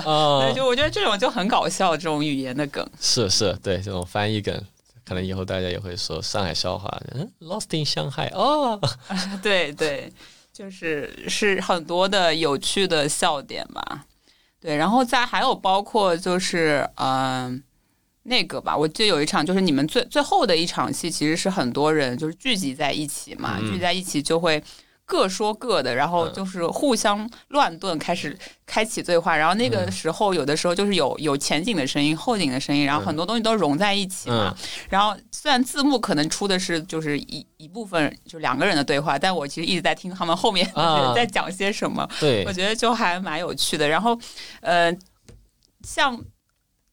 [0.54, 4.64] 就我觉得这种就很搞笑，这种语言的梗，是是，对这种翻译梗。
[5.12, 8.80] 可能以后大家也会说上海笑话，嗯，Lost in 上海哦，
[9.44, 10.10] 对对，
[10.54, 14.06] 就是是很多的有趣的笑点吧，
[14.62, 17.62] 对，然后再还有包括就是嗯
[18.24, 24.64] 那个吧，我记得有一场就是你们最最后的一场戏，其实是很多人就是聚集在一起嘛，聚集在一起就会。
[25.12, 29.36] 各说各的，然后就是互相乱炖，开始开启对话。
[29.36, 34.56] 然后那个时候，有的时候就是有有前景的声音、后景的声音，然后很多东西都融在一起嘛。
[34.90, 40.66] 然后虽然字幕可能出的是就是一一部分，就两个人的对话，但我其实一直在听他们后面
[41.14, 42.08] 在讲些什么。
[42.18, 43.90] 对，我觉得就还蛮有趣的。
[43.90, 44.18] 然后，
[44.62, 44.96] 呃，
[45.84, 46.18] 像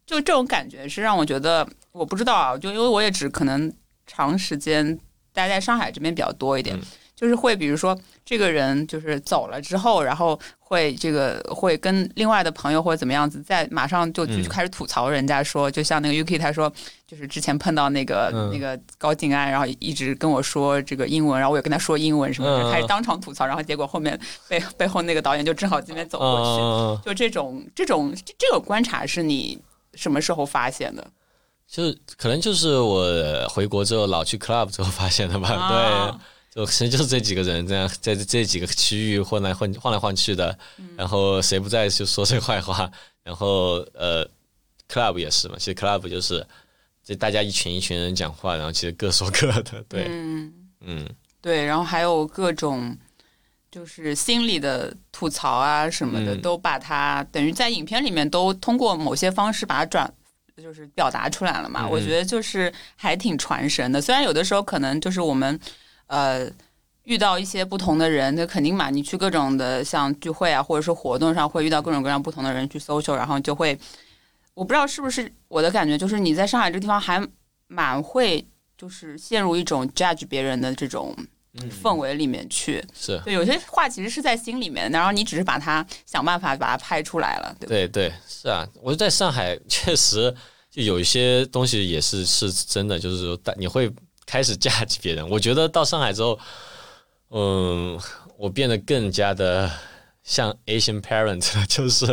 [0.05, 3.73] 就这种感觉是让我觉得，我不知道啊，就因为我也只可能
[4.09, 4.99] 长时间
[5.33, 6.77] 待在上海这边比较多一点。
[7.19, 16.73] 就是会，比如说这个人就是走了之后，然后会这个会跟另外的朋友或者怎么样子，再马上就就开始吐槽人家说，就像那个 UK 他说，
[17.09, 29.59] 就是之前碰到那个那个高静安，然后一直跟我说这个英文，然后我也跟他说英文什么的，开始当场吐槽，然后结果后面背背后那个导演就正好这边走过去，就这种这种这个观察是你
[29.95, 31.05] 什么时候发现的？
[31.67, 33.05] 就是可能就是我
[33.49, 36.21] 回国之后老去 club 之后发现的吧，对。
[36.51, 40.59] 就其实就是这几个人这样在这几个区域混来混晃来晃去的，
[40.97, 42.91] 然后谁不在就说谁坏话，
[43.23, 44.27] 然后呃
[44.89, 46.45] ，club 也是嘛，其实 club 就是
[47.05, 50.07] 这大家一群一群人讲话，然后其实各说各的，对，
[50.81, 51.07] 嗯，
[51.43, 52.97] 对，然后还有各种
[53.71, 60.13] 就是心里的吐槽啊什么的，都把它等于在影片里面都通过某些方式把它转
[60.57, 65.61] 就是表达出来了嘛，我觉得就是还挺传神的，虽然有的时候可能就是我们。
[66.09, 66.51] 呃，
[67.05, 68.91] 遇到一些不同的人，那肯定嘛。
[68.91, 73.79] 你去各种的像聚会啊，或者是活动上，会遇到各种各样不同的人去 social，然后就会，
[74.53, 77.27] 我不知道是不是我的感觉，就是你在上海这个地方还
[77.67, 81.17] 蛮会，就是陷入一种 judge 别人的这种
[81.83, 82.85] 氛围里面去。
[82.95, 87.57] 是，对，有些话其实是在心里面，然后你只是把它想办法把它拍出来了。
[87.61, 90.35] 对对，是啊，我在上海 确实
[90.71, 93.93] 就有一些东西也是是真的，就是说，你会。
[94.29, 96.39] 开始嫁给别人，我觉得到上海之后，
[97.31, 97.99] 嗯，
[98.37, 99.71] 我变得更加的
[100.23, 102.05] 像 Asian parent， 就是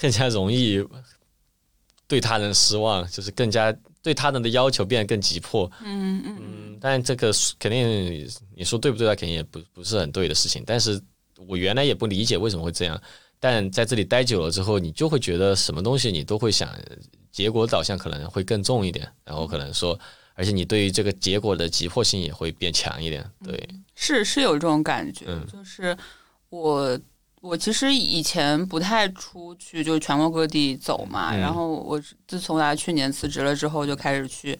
[0.00, 0.80] 更加容易
[2.06, 5.68] 对他人失望，就是更加对他人的要求变得更急迫。
[5.82, 6.78] 嗯嗯。
[6.80, 9.08] 但这个肯定你说对不对？
[9.08, 10.62] 他肯定也不不是很对的事情。
[10.64, 11.02] 但是
[11.48, 13.02] 我原来也不理解为什么会这样，
[13.40, 16.72] 但在这里待久了之后，你就会觉得什么东西你都会想
[17.32, 19.98] 结果导向可能会更重一点，然后可能说。
[20.40, 25.94] 而且你对于这个结果的急迫性也会变强一点，对，是是有这种感觉，就是
[26.48, 26.98] 我
[27.42, 34.58] 我其实以前不太出去，就是全国各地走嘛，然后我自从来去年辞职了之后，就开始去。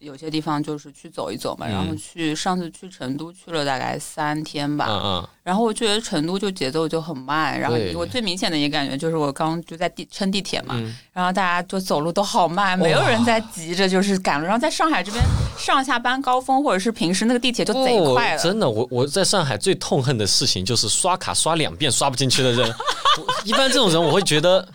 [0.00, 10.74] 有些地方就是去走一走嘛，然后去上次去成都去了大概三天吧，嗯嗯，然后我觉得成都就节奏就很慢，然后我最明显的一个感觉就是我刚就在地乘地铁嘛，
[11.12, 15.22] 然后大家就走路都好慢，没有人在急着就是赶路，然后在上海这边
[15.58, 22.74] 上下班高峰或者是平时那个地铁就贼快了，真的，我我在上海最痛恨的事情就是刷卡刷两遍刷不进去的人。
[23.44, 24.66] 一般这种人我会觉得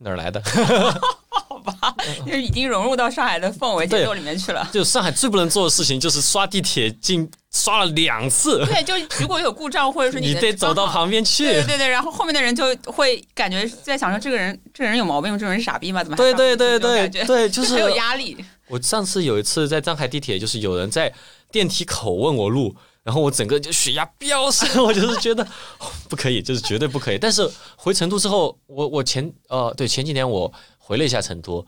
[0.00, 0.42] 哪儿来的？
[1.30, 1.94] 好吧，
[2.26, 4.68] 就是已经融入到上海的氛围节奏里面去了。
[4.72, 8.64] 就上海最不能做的事情就是刷地铁进刷了两次。
[8.66, 11.44] 对，就如果有故障或者说你得走到旁边去。
[11.44, 16.02] 对对对，然后后面的人就会感觉在想说这个人这个人有毛病，这个人是傻逼吗？
[16.02, 16.16] 怎么？
[16.16, 18.36] 对对对对对，就是很有压力。
[18.68, 21.12] 我上次有一次在上海地铁，就是有人在
[21.50, 22.74] 电梯口问我路。
[23.02, 25.46] 然后我整个就血压飙升， 我就是觉得
[26.08, 27.18] 不可以，就是绝对不可以。
[27.18, 31.64] 但是回成都之后，我我前呃对前几年我回了一下成都，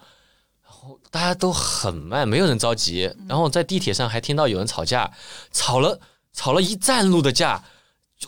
[0.62, 3.10] 然后大家都很慢，没有人着急。
[3.26, 5.10] 然后在地铁上还听到有人吵架，
[5.52, 5.98] 吵了
[6.32, 7.64] 吵了一站路的架，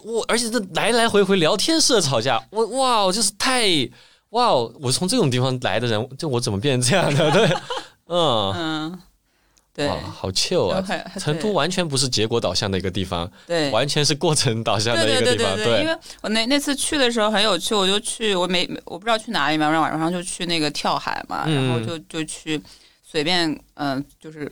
[0.02, 3.68] 我而且这来来回回聊天式的吵架，我哇，我就是太
[4.30, 7.30] 哇，我从这种地方来的人，就我怎么变成这样的？
[7.30, 7.46] 对，
[8.06, 9.00] 嗯嗯。
[9.74, 10.80] 对，好 chill 啊！
[11.18, 15.56] 成都完全不是结果导向的一个地方，对，完全是过程导向的一个地方。
[15.56, 22.62] 对，因为我那那次去的时候很有趣，我就去，我没我不知道去哪里嘛，然后晚上就去那个跳海嘛，然后就就去
[23.02, 24.48] 随便嗯，就是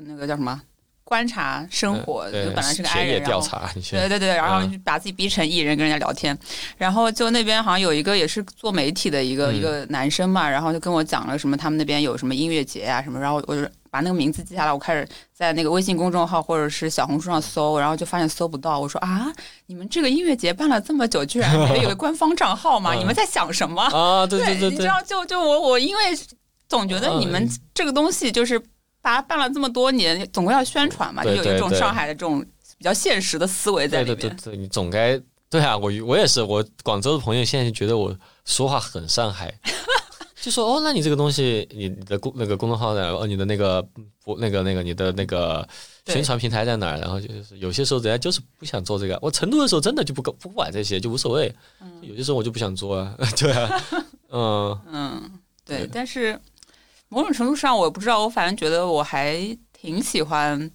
[0.00, 0.60] 那个叫什么
[1.04, 6.38] 观察生活，就本来是个 I 人，调查，对对对，然后把自己逼成艺人跟人家聊天，
[6.76, 13.66] 然后就那边好像有一个也是做媒体的一个一个男生嘛，然后就跟我讲了什么他们那边有什么音乐节啊什么，然后我就。
[13.96, 18.78] 把那个名字记下来，我开始在那个微信公众号或者是小红书上搜，然后就发现搜不到。
[18.78, 19.32] 我说啊，
[19.68, 22.92] 你们这个音乐节办了这么久，居然没有个官方账号吗？
[23.00, 24.26] 你们在想什么 啊？
[24.26, 26.02] 对对对，你知道，就就我我因为
[26.68, 28.58] 总觉得你们这个东西就是
[29.00, 32.44] 把它办了这么多年，总归要宣传嘛，就有一种上海的这种
[32.76, 34.18] 比较现实的思维在里面。
[34.18, 35.18] 对对对，你总该
[35.48, 39.54] 对啊，我我也是，我广州的朋友现在就觉得我说话很上海。
[40.46, 43.82] 就说哦，那你这个东西，你的公那个公众号的哦，你的那个
[44.22, 45.68] 不那个那个你的那个
[46.06, 46.98] 宣传平台在哪儿？
[47.00, 49.18] 然后就是有些时候人家就是不想做这个。
[49.20, 51.52] 我成都的时候真的就不不管这些，就无所谓。
[52.00, 53.82] 有些时候我就不想做啊， 对啊，
[54.30, 55.30] 嗯嗯，
[55.64, 55.84] 对。
[55.92, 56.40] 但是
[57.08, 59.36] 某种程度上，我不知道，我反正觉得我还
[59.72, 60.70] 挺喜欢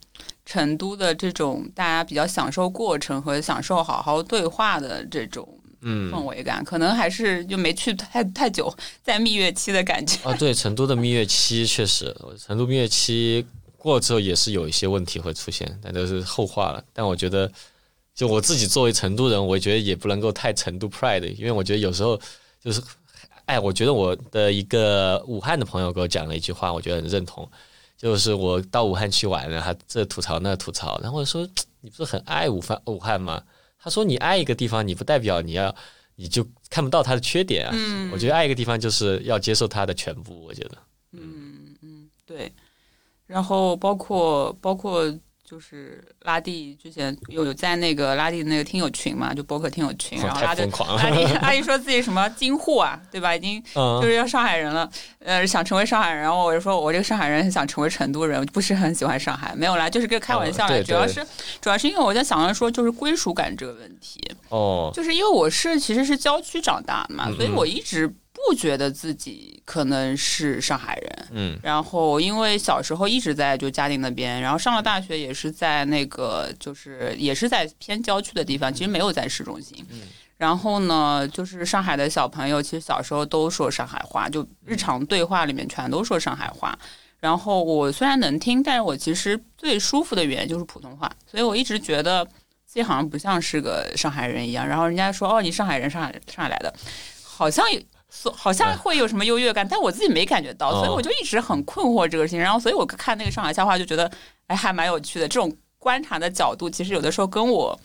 [0.46, 5.48] 成都的这种大家比较享受过程和享受好好对话的这种。
[5.82, 8.74] 嗯，氛围感可能还是就没去太太久，
[9.04, 10.34] 在蜜月期的感觉啊。
[10.36, 13.46] 对，成都的蜜月期确实，成都蜜月期
[13.78, 16.84] 过之后也是有一些问题会出现，但都是后话了。
[16.94, 17.52] 但我觉得，
[18.14, 22.20] 就我自己作为成都人，我觉得也不能够太成都 pride，因为我觉得有时候
[22.64, 22.80] 就是，
[23.46, 27.50] 哎，我觉得我的一个武汉的朋友给我讲了一句话，我觉得很认同，
[27.98, 31.48] 就是我到武汉去玩了，他这吐槽那吐槽，然后我说
[31.82, 33.42] 你不是很爱武汉武汉吗？
[33.82, 35.76] 他说：“你爱一个地方，你不代表你要，
[36.16, 37.74] 你就看不到它的缺点啊。
[38.14, 40.44] 我觉得爱一个地方就是要接受它的全部。
[40.46, 40.78] 我觉得，
[41.14, 42.54] 嗯嗯，对。
[43.26, 45.12] 然后包括包括。”
[45.52, 53.36] 就是拉蒂之前有有在那个拉蒂的那个听友群嘛，就博客听友群，然后拉蒂拉蒂阿姨 说自己什么京沪啊，对吧？
[53.36, 54.90] 已经 就是要上海人了，
[55.20, 56.22] 呃，想成为上海人。
[56.22, 59.54] 然后我就说，我这个上海人想成为成都人，不是很喜欢上海。
[59.54, 60.82] 没有啦，就是个开玩笑啦。
[60.84, 61.22] 主要是
[61.60, 64.22] 主要是因为我在想着说，就是归属感这个问题。
[64.48, 68.10] 哦，就是因为我是其实是郊区长大的嘛，所以我一直。
[68.48, 79.86] 不觉得自己可能是上海人，嗯，然后因为小时候一直在就嘉定那边，然后上了大学也是在那个就是也是在偏郊区的地方，其实没有在市中心。
[79.90, 80.02] 嗯，
[80.38, 86.78] 然后呢，就是上海的小朋友其实小时候都说上海话，就日常对话里面全都说上海话。
[87.20, 92.26] 然后我虽然能听，但是我其实最舒服的语言就是普通话，所以我一直觉得
[92.66, 94.68] 自己好像不像是个上海人一样。
[94.68, 96.74] 然后人家说哦，你上海人，上海上海来的，
[97.24, 97.66] 好像。
[98.36, 102.40] 好像会有什么优越感，但我自己没感觉到，所以我就一直很困惑这个事情。
[102.40, 104.12] 然后，所以我看那个上海笑话就觉得，
[104.48, 105.26] 哎，还蛮有趣的。
[105.28, 107.80] 这种观察的角度，其实有的时候跟我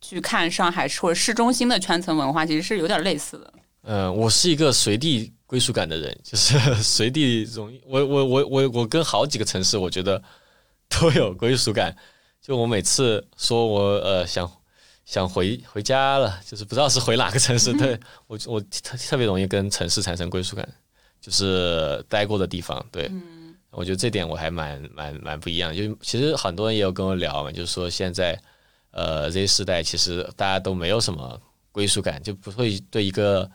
[0.00, 3.52] 去看上海或者市中心的圈层文化，其实是有点类似的。
[3.82, 7.80] 呃，我是一个随地归属感的人，就是 随地容易。
[7.84, 10.22] 我我我我我跟好几个城市，我觉得
[10.88, 11.94] 都有归属感。
[12.40, 14.48] 就我每次说我呃想。
[15.04, 17.72] 想回回家了，就是不知道是回哪个城市。
[17.74, 20.66] 对我，我特特别容易跟城市产生归属感，
[21.20, 22.84] 就是待过的地方。
[22.90, 23.10] 对，
[23.70, 25.76] 我觉得这点我还蛮蛮蛮不一样。
[25.76, 28.40] 就其实很多人也有跟我聊嘛，就是说现在
[28.92, 31.40] 呃 Z 世代其实大家都没有什么
[31.70, 33.50] 归属感，就不会对一个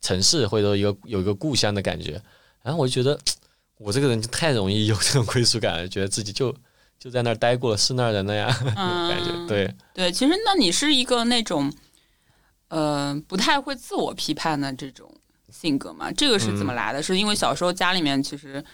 [0.00, 2.22] 城市或者说一个有一个故乡的感觉。
[2.62, 3.18] 然后我就觉得
[3.78, 6.54] 我这个人就太容易有这种归属感了，觉得自己就。
[7.02, 8.46] 就在那儿待过，是那儿人的呀，
[8.76, 10.12] 感觉对对。
[10.12, 11.72] 其实，那你是一个那种，
[12.68, 15.12] 呃，不太会自我批判的这种
[15.50, 16.12] 性格嘛？
[16.12, 17.02] 这个是怎么来的？
[17.02, 18.64] 是因为小时候家里面其实，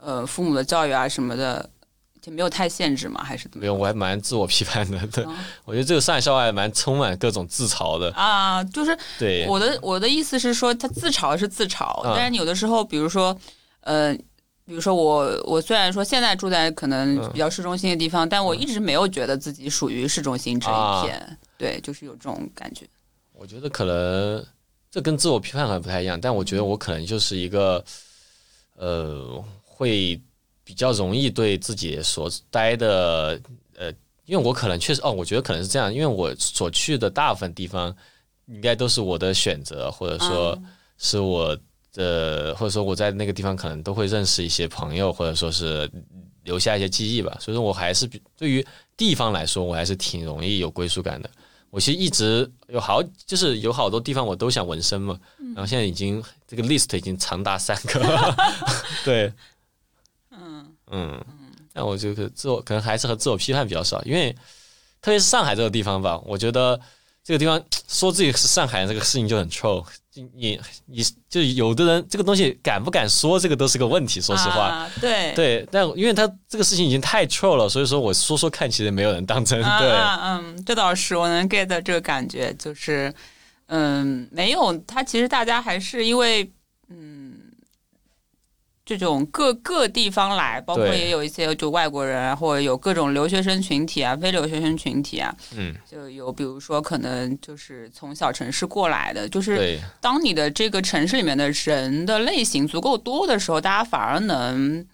[0.00, 1.68] 呃，父母的教育啊什么的，
[2.22, 3.24] 就没有太限制吗？
[3.24, 5.04] 还是怎么没有，我还蛮自我批判的。
[5.08, 5.26] 对，
[5.66, 8.12] 我觉得这个上海笑话还蛮充满各种自嘲的。
[8.12, 13.36] 啊，就是对我的我的意思是说，他自嘲是自嘲，但是有的时候，比如说，
[13.80, 14.16] 呃，
[14.66, 21.38] 比如说我我虽然说现在住在可能比较市中心的地方，但我一直没有觉得自己属于市中心这一片。
[21.58, 22.86] 对，就是有这种感觉。
[23.32, 24.44] 我觉得可能
[24.90, 27.84] 这跟自我批判还不太一样，但我觉得我可能就是一个，
[28.76, 30.20] 呃，会
[30.62, 33.38] 比较容易对自己所待的，
[33.76, 33.92] 呃，
[34.24, 37.94] 因为我可能确实哦，我觉得可能是这样，因为我所去的大部分地方
[38.46, 40.58] 应该都是我的选择，或者说
[40.96, 41.56] 是我
[41.94, 45.90] 的，或者说我在那个地方可能都会认识一些朋友，或者说是
[46.42, 47.34] 留下一些记忆吧。
[47.40, 48.66] 所以说我还是对于
[48.96, 51.30] 地方来说，我还是挺容易有归属感的。
[51.70, 58.34] 我其实一直有好，就是有好多地方我都想纹身嘛，然后现在已经这个 list 已经长达三个，
[59.04, 59.32] 对，
[60.30, 60.70] 嗯。
[60.90, 61.24] 嗯，
[61.72, 64.30] 那我就自我可能还是和自我批判比较少，因为
[65.00, 66.78] 特别是上海这个地方吧，我觉得
[67.24, 69.84] 这个地方 说自己是上海人这个事情就很臭。
[70.34, 74.20] 你你就有的人这个东西敢不敢说，这个都是个问题。
[74.20, 79.60] 说实话，对对，但因为他这个事情已经太 troll 了，所以说我说说看，其实没有人当真。
[79.60, 79.90] 对，
[80.22, 83.12] 嗯，这倒是我能 get 这个感觉，就是
[83.66, 86.48] 嗯，没有他，其实大家还是因为
[86.88, 87.13] 嗯。
[88.86, 104.84] 这种各各地方来，包括也有一些就外国人，或者有各种留学生群体啊，非留学生群体啊，嗯，就有比如说可能就是从小城市过来的，就是当你的这个城市里面的人的类型足够多的时候，大家反而能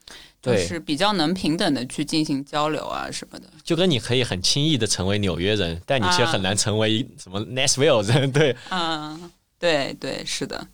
[0.41, 3.47] 就是比较能平等的去进行交流啊什么的。
[3.65, 10.65] 就跟你可以很轻易的成为纽约人，但你却很难成为什么 Nashville 人，对，嗯，对对是的。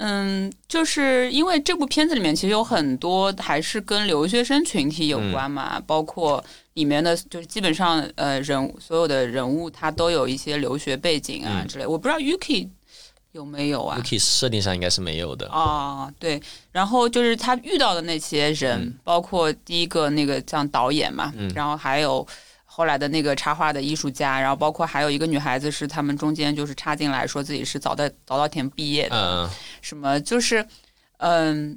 [0.00, 6.42] 嗯，就是因为这部片子里面其实有很多还是跟留学生群体有关嘛，包括
[6.74, 12.68] 里面的就是基本上呃人所有的人物他都有一些留学背景啊之类，我不知道 Yuki
[13.32, 16.40] 有没有啊？Yuki 设定上应该是没有的啊，对。
[16.70, 22.26] 然后就是他遇到的那些人，包括第一个那个像导演嘛，然后还有。
[22.78, 29.50] 后来的那个插画的艺术家，然后包括还有一个女孩子，是他们中间就是插进来说自己是早稻早稻田毕业的，
[29.82, 30.64] 什么就是，
[31.16, 31.76] 嗯，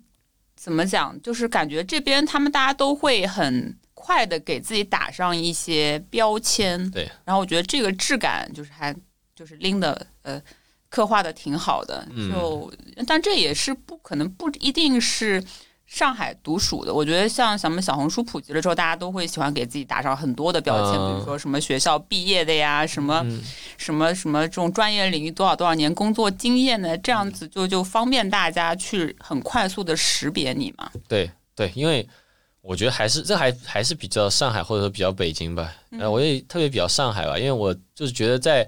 [0.55, 1.19] 怎么讲？
[1.23, 7.09] 就是感觉这边他们大家都会很快的给自己打上一些标签，对。
[7.25, 8.95] 然后我觉得这个质感就是还
[9.35, 10.39] 就是拎的呃
[10.87, 12.71] 刻画的挺好的，就
[13.07, 15.43] 但这也是不可能不一定是。
[15.85, 23.25] 上海独属的，我觉得像咱们小红书普及了之后，大家都会喜欢给自己打上很多的标签，比如说什么学校毕业的呀，什么
[23.77, 30.89] 什么什么这种专业领域多少多少年工作经验的，这样子就就方便大家去很快速的识别你嘛。
[31.09, 32.07] 对对，因为
[32.61, 38.67] 我觉得还是这还还是比较上海或者说比较北京吧，呃，我也特别比较上海吧，因为我就是觉得在。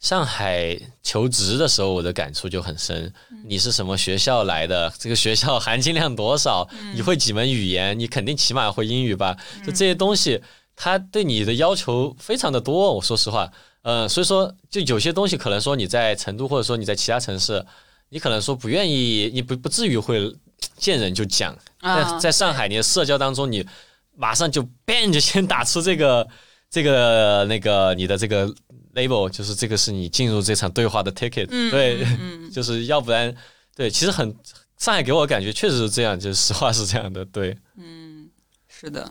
[0.00, 3.12] 上海求职的时候，我的感触就很深。
[3.44, 4.92] 你是什么学校来的？
[4.98, 6.68] 这个学校含金量多少？
[6.94, 7.98] 你会几门语言？
[7.98, 9.36] 你肯定起码会英语吧？
[9.64, 10.40] 就这些东西，
[10.76, 12.94] 他对你的要求非常的多。
[12.94, 13.50] 我说实话，
[13.82, 17.64] 呃，所以说，就有些东西可能说你在成都，或者说你在其他城市，
[18.10, 20.32] 你可能说不愿意，你不不至于会
[20.76, 21.56] 见人就讲。
[21.80, 23.66] 但在上海，你的社交当中，你
[24.14, 26.28] 马上就 bang 就先打出这个
[26.70, 28.54] 这个那个你的这个。
[28.96, 32.04] Label 就是这个是你进入这场对话的 ticket，对，
[32.50, 33.32] 就是要不然，
[33.76, 34.34] 对，其实很
[34.78, 38.28] 上海给我感觉确实是这样，就是实话是这样的，对，嗯，
[38.68, 39.08] 是的，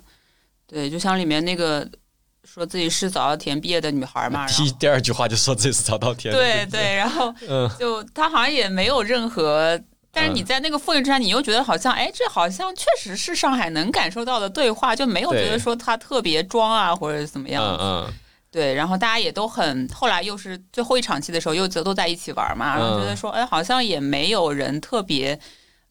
[0.68, 1.88] 对，就像里面那个
[2.44, 9.80] 说自己是早稻田毕业的女孩嘛， 第第二句话就说自己是早稻田，对 对，然后嗯，就他好像也没有任何，
[10.12, 17.78] 但是你在那个氛围之下，你又觉得好像，哎，这好像确实是上海能感受到的对话，就没有觉得说他特别装啊或者怎么样，嗯
[18.08, 18.14] 嗯。
[18.56, 25.38] 对，然后大家也都很，后来又是最后一场戏的时候，又都在一起玩嘛，然后觉得说，哎，好像也没有人特别，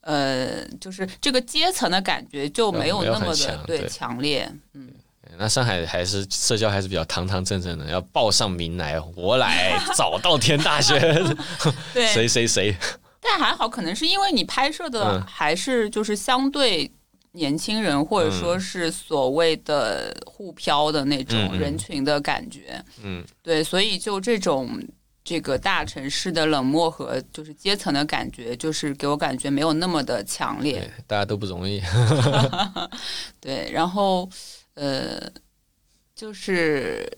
[0.01, 4.51] 呃，就是这个阶层的感觉就没有那么的对强烈。
[4.73, 4.91] 嗯，
[5.37, 10.99] 那上海还是社交还是比较堂堂正正的，要报上名来，我来 早稻田大学，
[11.93, 12.75] 谁谁谁。
[13.21, 16.91] 但还好，可能是因为你拍摄的还是就是相对。
[17.35, 24.81] 年轻人，或者说是所谓的沪漂的那种人群的感觉，嗯，对，所以就这种
[25.25, 30.89] 这个大城市的冷漠和就是阶层的感觉，就是给我感觉没有那么的强烈。
[31.09, 31.83] 大家都不容易。
[33.41, 34.31] 对，然后
[34.75, 35.21] 呃，
[36.15, 37.11] 就是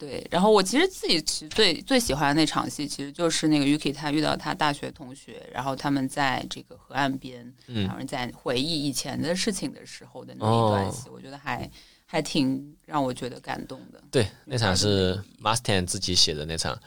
[0.00, 11.70] 对，然后我其实自己其实最最喜欢的那场戏，其实就是那个 Yuki 他遇到他大学同学，然后他们在这个河岸边，然后在回忆以前的事情的时候的那一段戏，我觉得还
[12.06, 14.02] 还挺让我觉得感动的。
[14.10, 16.80] 对，那场是 Mustang 自己写的那场。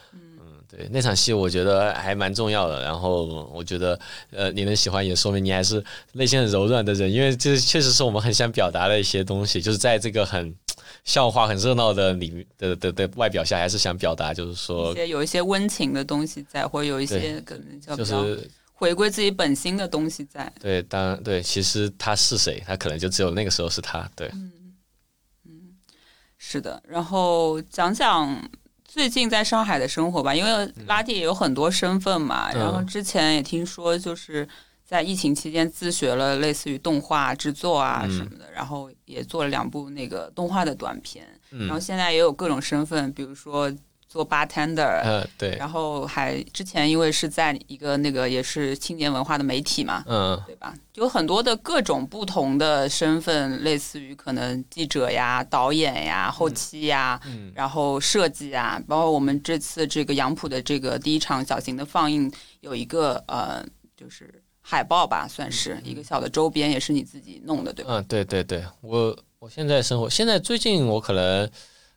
[0.68, 2.82] 对那场戏，我觉得还蛮重要的。
[2.82, 3.98] 然后我觉得，
[4.30, 9.60] 呃，你能喜欢也说明你还是内心很柔软的人，因为这确实是我们很想表达的一些东西。
[9.60, 10.54] 就是在这个很
[11.04, 20.52] 笑话、很热闹的里的的的外表下，还是想表达，就是说一些有一些温情的东西在，或者有一些可能叫就是回归自己本心的东西在。
[20.60, 24.10] 对，当然对，其实他是谁，他可能就只有那个时候是他。
[24.16, 24.52] 对，嗯
[25.46, 25.52] 嗯，
[26.38, 26.82] 是的。
[26.88, 28.50] 然后讲讲。
[28.94, 34.48] 最近在上海的生活吧，因为拉蒂也有很多身份嘛，然后之前也听说就是
[34.84, 43.68] 在疫情期间自学了类似于动画制作啊什么的，然后也做了两部那个动画的短片，然后现在也有各种身份，比如说。
[44.14, 50.72] 做 bartender，嗯，对，然后还之前因为是在一个那个也是青年文化的媒体嘛，嗯，对吧？
[50.94, 67.94] 有很多的各种不同的身份，类似于可能记者呀、导演呀、后期呀，嗯，然后设计啊，包括我们这次这个杨浦的这个第一场小型的放映，有一个呃，就是海报吧，算是一个小的周边，也是你自己弄的，对吧？
[67.94, 71.50] 嗯，对对对，我我现在生活，现在最近我可能。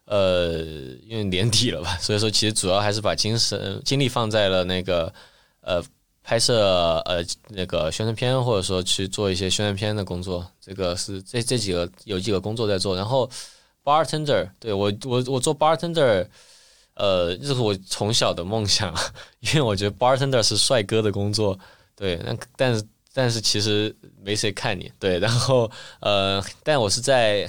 [0.09, 0.61] 呃，
[1.05, 5.13] 因为年底了吧， 所以说其实主要还是把精神精力放在了那个
[5.59, 5.83] 呃
[6.23, 10.49] 拍摄呃那个宣传片，或者说去做一些宣传片的工作。
[10.61, 12.95] 这个是这这几个有几个工作在做。
[12.95, 13.29] 然后
[13.83, 16.25] bartender，对我我我做 bartender，
[16.93, 18.95] 呃，这是我从小的梦想，
[19.41, 21.59] 因为我觉得 bartender 是帅哥的工作。
[21.97, 22.83] 对，但但是
[23.13, 23.93] 但是其实
[24.23, 24.89] 没谁看你。
[24.97, 27.45] 对，然后呃，但我是在。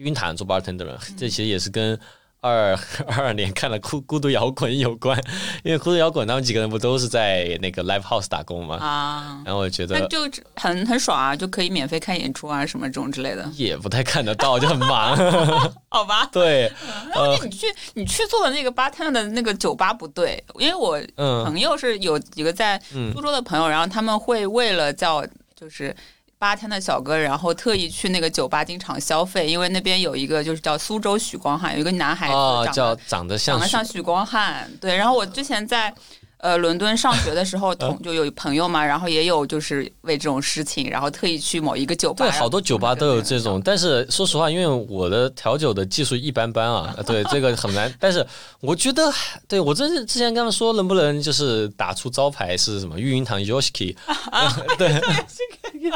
[0.00, 1.98] 晕坛做 bartender，这其实也是跟
[2.40, 2.72] 二
[3.06, 5.22] 二二年看了孤孤独摇滚有关，
[5.62, 8.76] 因为孤独摇滚他们几个人不都是在那个 live house 打工吗？
[8.76, 10.20] 啊，然后我觉得就
[10.56, 13.46] 很很爽啊，就可以免费看演出啊，什么这种之类的。
[13.54, 15.14] 也不太看得到，就很忙。
[15.90, 16.26] 好吧。
[16.32, 16.72] 对。
[17.14, 20.98] 而且你去你去做的那个 bartender 的那个酒吧不对，因为我
[21.44, 22.80] 朋友是有几个在
[23.12, 25.22] 苏州的朋友，然后他们会为了叫
[25.54, 25.94] 就是。
[26.40, 34.96] 八天的小哥，然后特意去那个酒吧经常消费，因为那边有一个就是叫苏州许光汉，有一个男孩子长得长得像长得像许光汉，对。
[34.96, 35.94] 然后我之前在。
[36.42, 42.24] 呃，伦敦上学的时候， 同就有朋友嘛，然后也有就是为这种事情，然后特意去某一个酒吧。
[42.24, 43.60] 对，好多酒吧都有这种。
[43.62, 47.92] 但是说实话，因为我的调酒的技术一般般啊，对这个很难。
[48.00, 48.26] 但是
[48.60, 49.12] 我觉得，
[49.46, 53.94] 对我真是之前跟他们说，能不能就是打出招牌是什么玉云堂 Yoshiki？
[54.78, 55.00] 对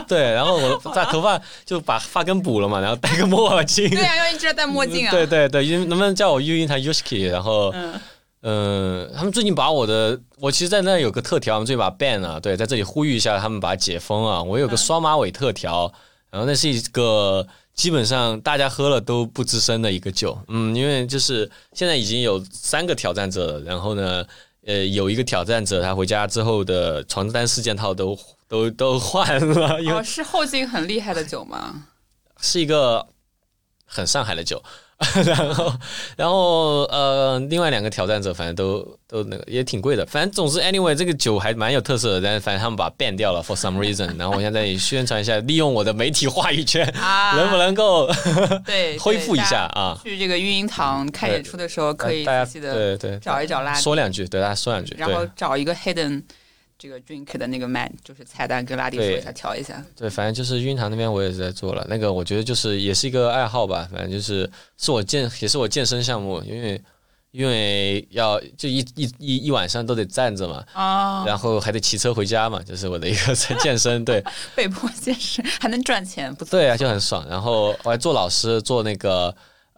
[0.07, 3.89] 对，然后我把头发就把发根补了嘛，然后戴个墨镜。
[3.89, 5.11] 对啊，要一直戴墨镜啊。
[5.11, 7.31] 对对对，因能不能叫我玉云堂 Yoshiki？
[7.31, 7.71] 然后。
[7.75, 7.95] 嗯，
[9.17, 14.43] 他们最近把我的，我其实，在那有个特调，我们最近把 ban 了，对，在这里呼吁一下，他们把解封啊。
[14.43, 15.91] 我有个双马尾特调，
[16.31, 24.23] 然后那是一个基本上大家喝了都不吱声的一个酒，嗯，因为就是现在已经有三个挑战者了，然后呢，
[24.67, 31.87] 呃，有一个挑战者他回家之后的床单四件套都都都换了，哦，是后劲很厉害的酒吗？
[32.43, 33.07] 是一个
[33.87, 34.63] 很上海的酒。
[35.25, 35.73] 然后，
[36.17, 44.17] 然后呃，另外两个挑战者反正都都那个也挺贵的，反正总之 anyway 这个酒还蛮有特色的，但是反正他们把 ban 掉了 for some reason。
[44.19, 46.87] 然后我现在宣传一下，利用我的媒体话语权，
[47.37, 48.09] 能不能够
[48.65, 49.99] 对 恢复一下啊？
[50.03, 56.23] 去这个育婴堂看演出的时候，可以仔细的对对找一找拉，说两句，对大家说两句，然后找一个 hidden。
[56.79, 59.83] 这个 drink 的那个 man 就是菜单，跟拉蒂说一下，调一下。
[59.97, 61.87] 对，反正就是晕糖那边我也是在做了。
[61.89, 66.83] 那个我觉得就是也是一个爱好吧，反正就是是我健也是我健身项目，因为
[67.31, 74.23] 因为要就一一一一晚上都得站着嘛，啊，然后还得骑车回家嘛，就是我的一个 在健身，对，
[74.55, 76.59] 被迫健身还能赚钱，不错。
[76.59, 77.27] 对啊，就很爽。
[77.29, 79.35] 然后我还做老师，做那个。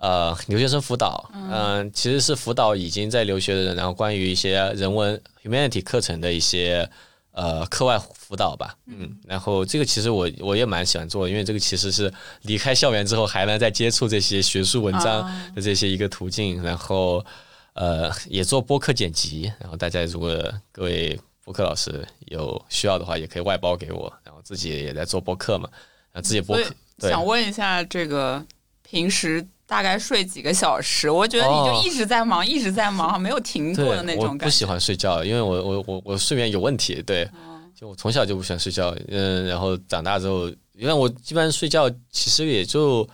[0.06, 6.88] 呃，留学生辅导，嗯，其实是辅导已经在留学的人，然后关于一些人文 humanity 课程的一些
[7.32, 15.24] 呃课外辅导吧，嗯，然后这个其实我我也蛮喜欢做，因为这个其实是离开校园之后还能再接触这些学术文章
[15.56, 17.24] 的这些一个途径，然后
[17.72, 20.40] 呃也做播客剪辑，然后大家如果
[20.70, 25.68] 各位播客老师有需要的话，也可以外包给我，然后自己也在做播客嘛，
[26.12, 28.40] 啊，自己播客，想问一下这个
[28.84, 29.44] 平时。
[29.66, 31.10] 大概睡几个小时？
[31.10, 34.44] 我觉得你就一直在忙，一直在忙，没有停过的那种感觉。
[34.44, 37.02] 我不喜欢睡觉，因为我我我我睡眠有问题。
[37.02, 37.28] 对，
[37.74, 38.96] 就我从小就不喜欢睡觉。
[39.08, 43.06] 嗯，然后长大之后，因为我基本上睡觉其实也就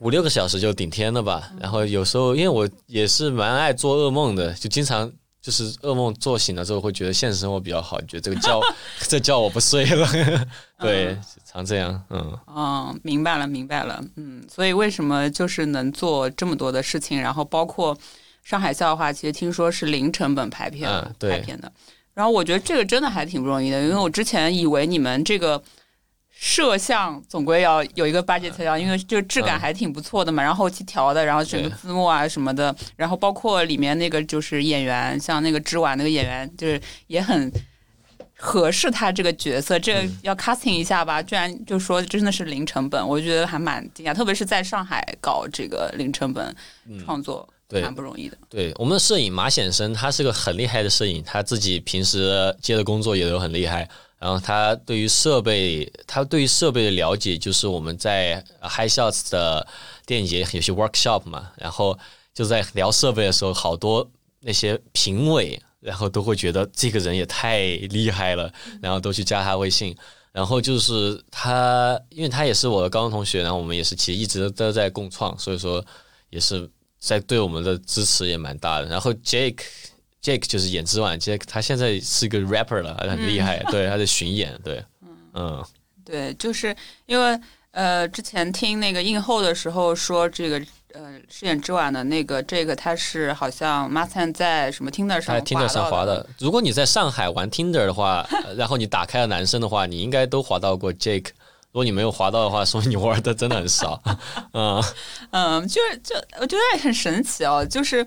[0.00, 1.50] 五六个小时就顶天了吧。
[1.60, 5.10] 然后有时候因为我也是蛮爱做噩梦的，就经常
[5.40, 8.60] 就是噩梦做醒了之后会觉得现实生活比较好，觉得这个觉
[9.08, 10.08] 这觉我不睡了，
[10.80, 12.38] 对，常这样，嗯。
[12.48, 17.96] 嗯，明白了，明白了，嗯，所以为什么就是能做这么多的事情，然后包括
[18.42, 21.72] 上海笑话，其实听说是零成本拍片嗯对拍片的。
[22.14, 25.62] 然后我觉得这个真的还挺不容易的，因为我之前以为你们这个
[26.40, 37.52] 摄像总归要有一个 budget 要，因为就质感嗯还挺不错的嘛，然后后期调的，然后整个字幕啊什么的，然后包括里面那个就是演员，像那个织婉那个演员，就是也很。
[38.40, 46.54] 合适他这个角色，这要 casting 一下吧，居然就说真的是零成本，我觉得还蛮惊讶，特别是在上海搞这个零成本
[47.04, 48.38] 创作，嗯对蛮不容易的。
[48.48, 53.88] 对，我们的摄影马显生，他是个很厉害的摄影，他自己平时接的工作也都很厉害。
[54.18, 59.66] 然后他对于设备，他对于设备的了解，就是我们在 High Shots 的
[60.04, 61.98] 电影节有些 workshop 嘛，然后
[62.34, 64.10] 就在聊设备的时候，好多
[64.40, 68.52] 那些评委，然后都会觉得这个人也太厉害了，
[68.82, 69.96] 然后都去加他微信。
[70.30, 75.84] 然后就是他，因为他也是我的高中同学，然后我们也是其实一直都在共创，所以说
[76.30, 76.68] 也是
[77.00, 78.86] 在对我们的支持也蛮大的。
[78.86, 79.62] 然后 Jake
[80.22, 84.84] Jake 就是演之晚，Jake 他现在是个 rapper 了，很厉害，对，他在巡演，对，
[85.32, 85.64] 嗯，
[86.04, 86.74] 对，就是
[87.06, 87.40] 因为
[87.70, 90.58] 呃，之前听那个映后的时候说这个
[90.92, 101.28] 呃饰演之晚的那个这个他是好像 m a a n 在什么 Tinder 上他 Tinder 上滑的，如果你在上海玩 Tinder 的话，呃然后你打开了男生的话，你应该都滑到过 Jake。
[101.70, 104.02] 如果你没有滑到的话，说明你玩的真的很少，
[104.52, 104.82] 嗯。
[105.30, 108.04] 嗯，就是就我觉得很神奇哦，就是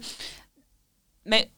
[1.24, 1.50] 没。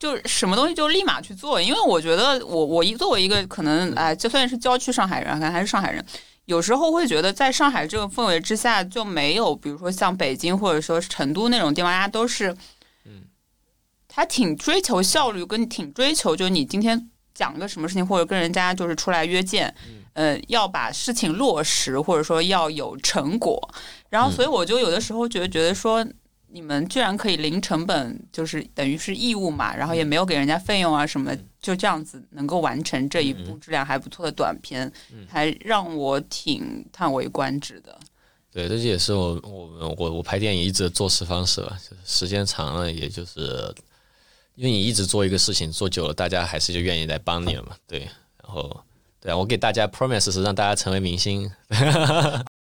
[0.00, 6.02] 就是什么东西就立马去做，因为我觉得我我一作为一个可能哎，就算是郊区上海人，可能还是上海人，
[6.46, 12.56] 有时候会觉得在上海这个氛围之下，就没有比如说像北京或者说是成都那种地方，大家都是，
[13.04, 13.24] 嗯，
[14.08, 19.74] 他挺追求效率，跟挺追求就是你今天讲个什么事情，或者跟人家就是出来约见，
[20.14, 23.60] 呃，要把事情落实，或者说要有成果。
[24.08, 26.04] 然后，所以我就有的时候觉得觉得说，
[26.52, 34.90] 你们居然可以零成本，就是等于是义务嘛，然后也没有给人家费用啊什么，就这样子能够完成这一部质量还不错的短片，
[35.28, 37.96] 还让我挺叹为观止的。
[38.52, 43.72] 对，这也是我我我我拍电影一直的做事方式吧，就是时间长了，也就是
[44.56, 47.76] 因为你一直做一个事情做久了，大家还是就愿意来帮你了嘛。
[47.86, 48.00] 对，
[48.42, 48.82] 然后
[49.20, 51.48] 对啊，我给大家 promise 是让大家成为明星。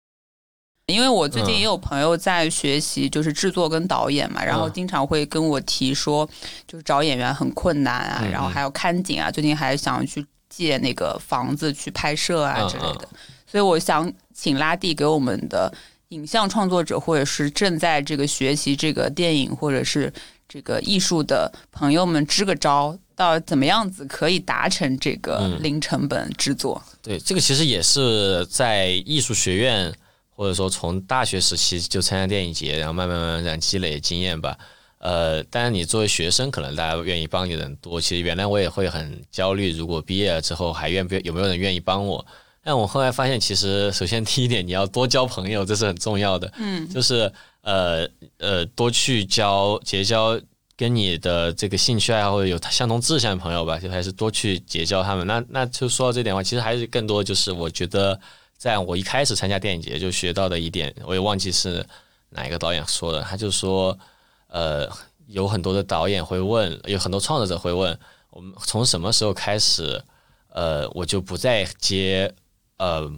[0.88, 6.29] 因为我最近也有朋友在学习，就是制作跟导演嘛，然后经常会跟我提说，
[6.67, 13.07] 就是找演员很困难啊，嗯然后还要看景啊，最近还想去借那个房子去拍摄啊嗯之类的，
[13.49, 15.73] 所以我想请拉蒂给我们的
[16.09, 20.11] 影像创作者或者是正在这个学习这个电影或者是
[20.49, 25.63] 这个艺术的朋友们支个招，到怎么样子可以达成这个嗯。
[25.63, 26.79] 零成本制作？
[27.01, 29.91] 对，这个其实也是在艺术学院，
[30.36, 34.57] 或者说从大学时期就参加电影节，然后慢慢慢慢这样积累经验吧。
[34.99, 37.99] 呃，当然你作为学生，可能大家愿意帮你的人多。
[37.99, 42.25] 其实原来我也会很焦虑，如果毕业了之后还愿不有没有人愿意帮我？
[42.63, 46.49] 但我后来发现，其实首先第一点，你要多交朋友，这是很重要的。
[46.55, 47.29] 嗯，就是
[47.61, 48.07] 呃
[48.38, 50.39] 呃，多去交结交
[50.77, 55.27] 跟你的这个兴趣爱好或者有相同志向的朋友吧，就还是多去结交他们。
[55.27, 58.17] 那那就说到这点的话，其实还是更多就是我觉得，
[58.64, 61.86] 在我一开始参加电影节就学到的一点，我也忘记是
[62.30, 63.99] 哪一个导演说的，他就说，
[64.47, 64.89] 呃，
[65.28, 67.99] 有很多的导演会问，有很多创作者会问，
[68.30, 70.01] 我们从什么时候开始，
[70.47, 72.34] 呃，我就不再接
[72.78, 73.11] 呃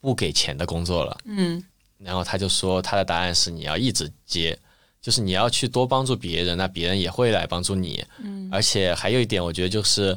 [0.00, 1.18] 不给钱的工作了。
[1.24, 1.60] 嗯
[1.98, 4.56] 然后他就说他的答案是你要一直接，
[5.00, 8.04] 就是你要去多帮助别人，那别人也会来帮助你。
[8.22, 10.16] 嗯，而且还有一点，我觉得就是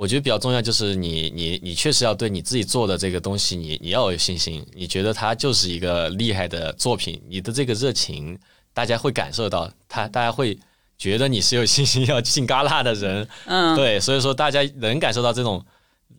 [0.00, 4.64] 我觉得比较重要，就是你你你确实要对你自己做的这个东西，你你要有信心。
[4.72, 8.38] 你觉得它就是一个厉害的作品，你的这个热情，
[8.72, 10.58] 大家会感受到，他大家会
[10.96, 13.28] 觉得你是有信心 要进戛纳的人。
[13.44, 15.62] 嗯，对，所以说大家能感受到这种，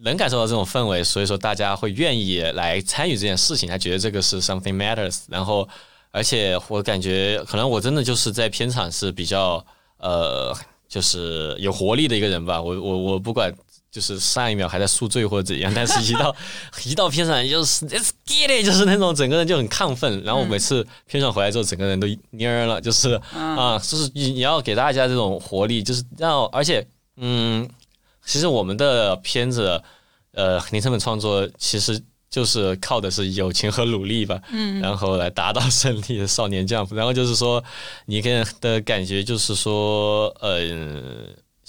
[0.01, 5.21] 能感受到这种氛围，所以说大家会愿意来参与这件事情，他觉得这个是 something matters。
[5.27, 5.67] 然后，
[6.11, 9.65] 而且我感觉可能我真的就是在片场是比较
[9.97, 10.55] 呃，
[10.87, 12.61] 就是有活力的一个人吧。
[12.61, 13.51] 我我我不管。
[13.91, 16.33] 就是上一秒还在宿醉或者怎样，但是一到
[16.85, 20.23] 一到片场就是 let's get it，就是那种整个人就很亢奋。
[20.23, 26.87] 然后每次片场回来之后，整个人都蔫儿了，就是啊，就是你你要给大家这种活力，就是让而且
[27.17, 27.69] 嗯，
[28.25, 29.81] 其实我们的片子，
[30.31, 37.61] 呃，零成本创作其实就是靠的是友情和努力吧，嗯，然后来达到胜利的少年将，然后就是说，
[38.05, 40.61] 你跟的感觉就是说，呃，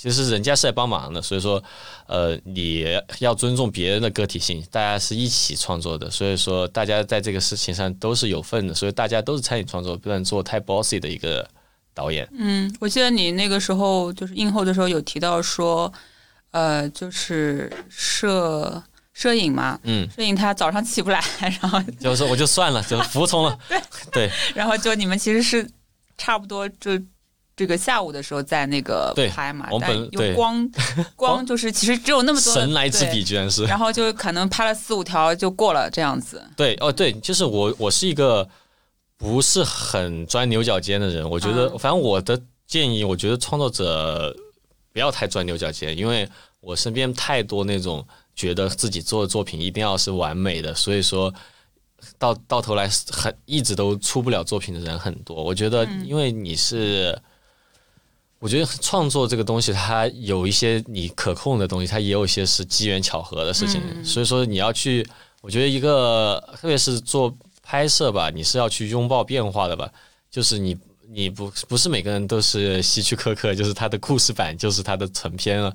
[0.02, 1.62] 其实人家是来帮忙的，所以说，
[2.08, 2.84] 呃，你
[3.20, 11.48] 要尊重别人的个体性，大家是一起创作的，所以说大家在这个事情上都是有份的，所以大家都是参与创作，不能做太 bossy 的一个
[11.94, 12.28] 导演。
[12.36, 15.92] 嗯，我记得你那个时候就是映后的时候有提到说，
[16.50, 18.82] 呃，就是摄。
[19.14, 23.78] 摄影嘛，嗯，摄影他早上起不来，然后 就是我就算了，就服从了， 对
[24.10, 24.30] 对。
[24.54, 25.68] 然后就你们其实是
[26.16, 26.98] 差不多就
[27.62, 30.68] 这个下午的时候在那个拍嘛，但用光
[31.14, 33.62] 光就是其实只有那么多神来之笔，居然是。
[33.66, 36.42] 然后就可能拍了四五条就过了这样子。
[36.56, 38.48] 对哦，对，就是我我是一个
[39.16, 42.36] 不是很钻牛角尖的人，我觉得反正我的
[42.66, 44.36] 建议，我觉得创作者
[44.92, 46.28] 不要太钻牛角尖，因为
[46.60, 48.04] 我身边太多那种。
[48.34, 51.30] 觉得自己做的作品一定要是完美的，所以说
[52.18, 55.44] 到到头来很一直都出不了作品的人很多。
[55.44, 57.16] 我觉得，因为你是，
[58.42, 63.80] 我觉得创作这个东西，它有一些你可控的东西，它也有一些是机缘巧合的事情。
[64.04, 65.06] 所以说，你要去，
[65.40, 67.32] 我觉得一个特别是做
[67.62, 69.88] 拍摄吧，你是要去拥抱变化的吧。
[70.28, 70.76] 就是你
[71.08, 75.72] 你不不是每个人都是希区柯克，就是他的故事版就是他的成片了。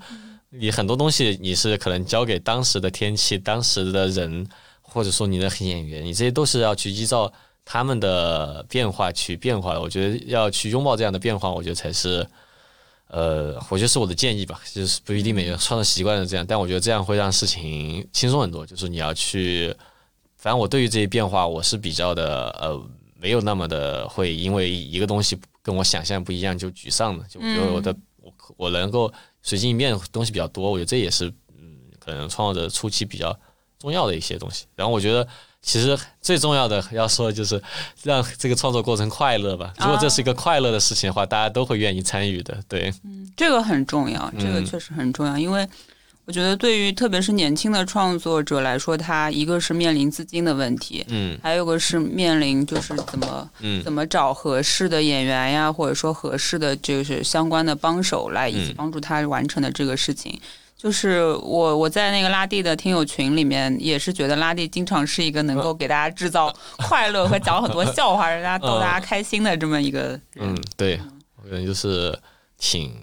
[0.49, 4.45] 你很多东西你是可能交给当时的天气、当时的人，
[4.81, 7.31] 或者说你的演员，你这些都是要去依照
[7.63, 9.79] 他们的变化去变化的。
[9.79, 12.27] 我觉得要去拥抱这样的变化，我觉得才是，
[13.07, 14.59] 呃，我觉得是我的建议吧。
[14.71, 18.65] 就是不一定每个人创作习惯是这样，但我觉得这样会让事情轻松很多。
[18.65, 19.75] 就是你要去，
[20.35, 22.81] 反正我对于这些变化，我是比较的呃，
[23.19, 27.25] 没有那么的会因为一个东西跟我想象不一样就沮丧的。
[27.27, 29.11] 就觉得我的我我能够。
[29.43, 33.31] 随机应变东西比较多，我觉得这也是嗯，可能创作者初期比较
[33.79, 34.65] 重要的一些东西。
[34.75, 35.27] 然后我觉得，
[35.61, 37.61] 其实最重要的要说的就是
[38.03, 39.73] 让这个创作过程快乐吧。
[39.79, 42.57] 如果这是一个快乐的事情的话，大家都会愿意参与的。
[42.67, 45.67] 对，嗯，这个很重要，这个确实很重要，因为。
[46.25, 60.37] 我觉得对于特别是年轻的创作者来说，他一个是面临资金的问题，嗯，还有个是面临就是怎么，嗯，怎么找合适的演员呀，或者说合适的就是相关的帮手来一起帮助他完成的这个事情。
[60.77, 70.21] 就是我我在那个拉蒂的听友群里面，也是觉得拉蒂经常是一个能够给大家制造快乐和讲很多笑话，让大家逗大家开心的这么一个人。
[70.35, 71.01] 嗯，对，
[71.43, 72.17] 我感觉就是
[72.59, 72.93] 挺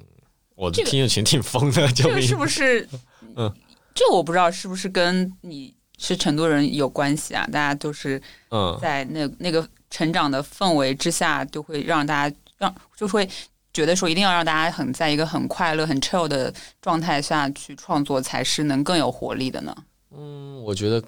[0.54, 2.88] 我的听友群挺疯的，这个是不是？
[3.34, 3.52] 嗯，
[3.92, 7.44] 这我不知道是不是跟你是成都人有关系啊？
[7.52, 13.28] 大家都是嗯，在那那个成长的氛围之下，就会让大家让就会
[13.74, 19.76] 觉得说，一定要让大家很在一个很快乐、很 chill 的状态下去创作，才是能更有活力的呢。
[20.16, 21.02] 嗯，我觉得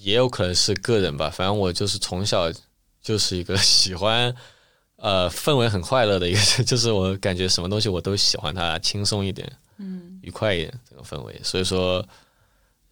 [0.00, 1.28] 也有可能是个人吧。
[1.30, 2.50] 反正我就是从小
[3.02, 4.34] 就是一个 喜欢
[4.96, 9.52] 呃氛围很快乐的一个， 就是我感觉什么东西我都喜欢它轻松一点。
[9.76, 11.96] 嗯，愉快一点这个氛围，所以说，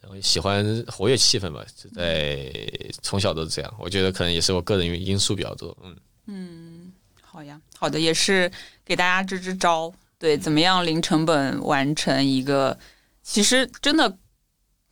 [0.00, 2.52] 然后喜欢活跃气氛吧，就在
[3.00, 3.74] 从小都是这样。
[3.78, 5.74] 我觉得可能也是我个人因因素比较多。
[5.82, 8.50] 嗯嗯，好呀，好的，也是
[8.92, 12.78] 给大家支支招，对，怎么样零成本完成一个，
[13.22, 14.18] 其实真的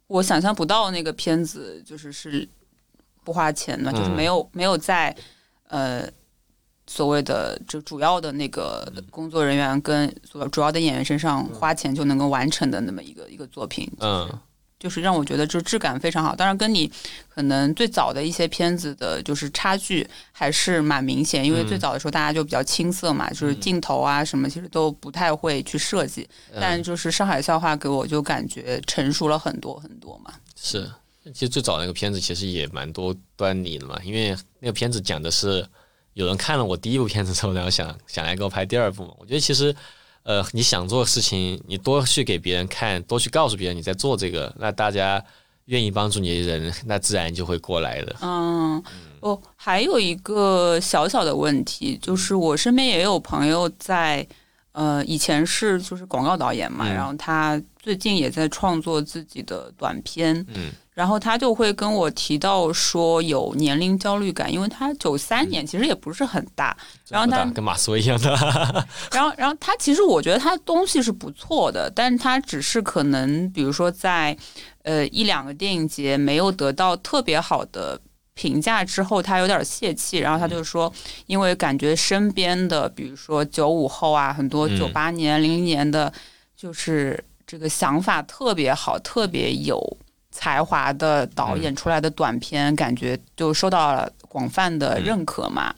[0.06, 2.48] 我想象不到那个片子就是是
[3.22, 5.14] 不花钱的，就是没有没有在
[5.68, 6.08] 呃。
[6.86, 10.12] 所谓的就主要的那个工作人员跟
[10.50, 14.28] 主要的演员身上花钱就能够完成的那么一个一个作品，嗯，
[14.80, 16.34] 就是让我觉得就质感非常好。
[16.34, 16.90] 当然，跟你
[17.28, 26.28] 可能最早的一些片子的就是差距还是蛮明显，因为最早的时候大家就比较青涩嘛，就是镜头啊什么其实都不太会去设计。
[26.58, 30.32] 但就是上海笑话给我就感觉成熟了很多很多嘛。
[30.56, 30.90] 是，
[31.34, 35.64] 其实最早那个片子其实也蛮多端倪的嘛，因为那个片子讲的是。
[36.14, 39.14] 有人看了我第一部片子之后，然后想想来给我拍第二部嘛？
[39.18, 39.74] 我觉得其实，
[40.30, 45.20] 呃，你想做的事情，你多去给别人看，多去告诉别人你在做这个，那大家
[45.64, 48.14] 愿意帮助你的人，那自然就会过来的。
[48.22, 48.80] 嗯，
[49.18, 54.24] 哦，还有一个小小的问题，就是我身边也有朋友在，
[54.70, 60.46] 呃，以前是就是广告导演嘛，然后他最近也在创作自己的短片。
[60.54, 60.70] 嗯。
[61.00, 66.76] 然后他就会跟我提到说有年龄焦虑感，因为他九三年其实也不是很大，
[67.08, 68.28] 然后他跟马思唯一样的。
[69.10, 74.36] 然后，然后他其实我觉得他东西是不错的，但是他只是可能比如说在
[74.82, 77.98] 呃一两个电影节没有得到特别好的
[78.34, 80.18] 评价之后，他有点泄气。
[80.18, 80.92] 然后他就说，
[81.24, 86.12] 因为感觉身边的比如说九五后啊，很多九八年、零零年的，
[86.54, 89.96] 就是这个想法特别好，特别有。
[90.30, 95.74] 才华的导演出来的短片，感觉就受到了广泛的认可嘛。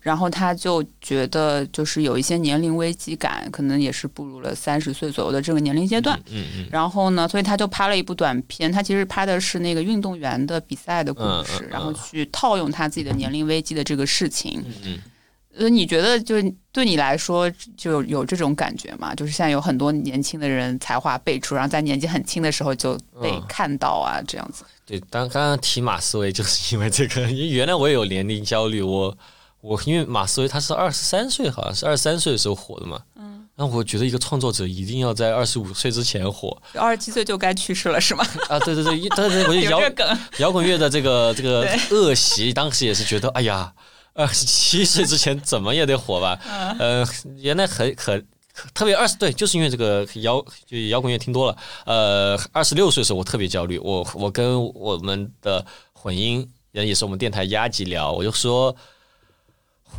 [0.00, 6.16] 然后他就觉得就是有一些年龄危机感，可能也是步入了三十岁左右的这个年龄阶段。
[6.30, 14.62] 嗯嗯然后呢，所以他就拍了一部短片，他其实拍的是那个运动员的比赛的故嗯事，嗯然后去套用他自己的年龄危机的这个事情。
[14.64, 14.98] 嗯嗯，
[15.58, 19.14] 呃，你觉得就是对你来说就有这种感觉吗？
[19.14, 24.64] 就是现在有很多年轻的人才华辈出，然后在年纪很轻的时候就被嗯看到啊，这样子。
[24.84, 29.16] 对，当刚刚提马思唯就是 因为这个，因为原来我也有年龄焦虑，我
[29.60, 38.24] 我因为马思唯他是二十三岁，好像是二十三岁的时候火的嘛，嗯，那我觉得一个创作者一定要在二十五岁之前火二十七岁就该去世了是吗？
[38.48, 40.18] 啊，对对对，一对对，我觉得 摇滚。
[40.38, 43.72] 摇滚乐的这个这个恶习，当时也是觉得，哎呀，
[44.16, 46.40] 二十七岁之前怎么也得火吧？
[46.48, 48.26] 嗯呃，原来很很
[48.72, 51.56] 特别二十对，就是因为这个摇就摇滚乐听多了。
[51.84, 58.74] 呃，二十六岁的时候我特别焦虑，我我跟我们的混音人也是我们电台压级聊，我就说。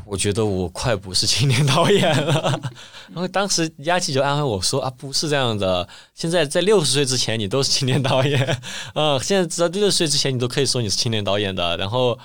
[0.05, 2.59] 我觉得我快不是青年导演了，
[3.11, 8.61] 然后当时压级就安慰我说啊，不是这样的，现在在六十岁之前你都是青年导演，
[8.93, 11.75] 嗯， 现在直到六十岁之前你都可以说你是青年导演的。
[11.77, 12.17] 然后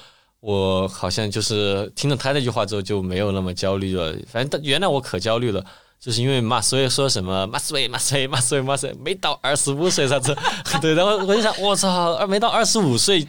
[0.43, 4.13] 我好像就是听了他那句话之后就没有那么焦虑了。
[4.27, 5.65] 反正原来我可焦虑了，
[6.01, 10.37] 就是因为嘛，所以说什么马思唯马思唯马思唯马思唯没到二十五岁啥子，
[10.83, 13.25] 对，然后我就想我操，没到二十五岁，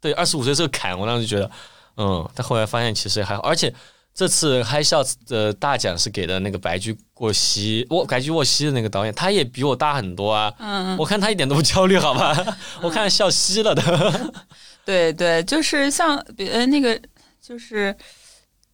[0.00, 1.50] 对，二十五岁这个坎，我当时就觉得，
[1.98, 3.72] 嗯，但后来发现其实还好，而且。
[4.20, 10.52] 这次嗨笑的大奖是给的那个白驹过隙，我白驹过隙的那个导演，他也比我大很多啊。
[10.58, 12.36] 嗯，我看他一点都不焦虑，好吧？
[12.84, 14.32] 我看笑嘻了的。
[14.84, 17.00] 对对，就是像呃那个
[17.40, 17.96] 就是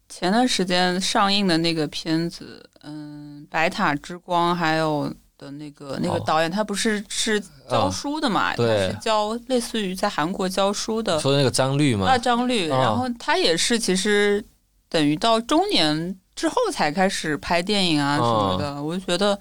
[0.09, 8.53] 前段时间上映的那个片子，嗯，《白塔之光》，还有的那个那个哦导演，他不是是教嗯书的嘛？
[8.53, 12.17] 对他是教类似于在韩国教书的说的那个张律吗啊，？
[12.17, 14.43] 张律，哦然后他也是其实
[14.89, 19.37] 等于到中年之后才开始拍电影啊什么哦的，我就觉得，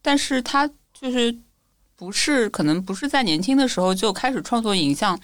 [0.00, 1.34] 但是他就是
[1.96, 5.18] 不是可能不是在年轻的时候就开始创作影像。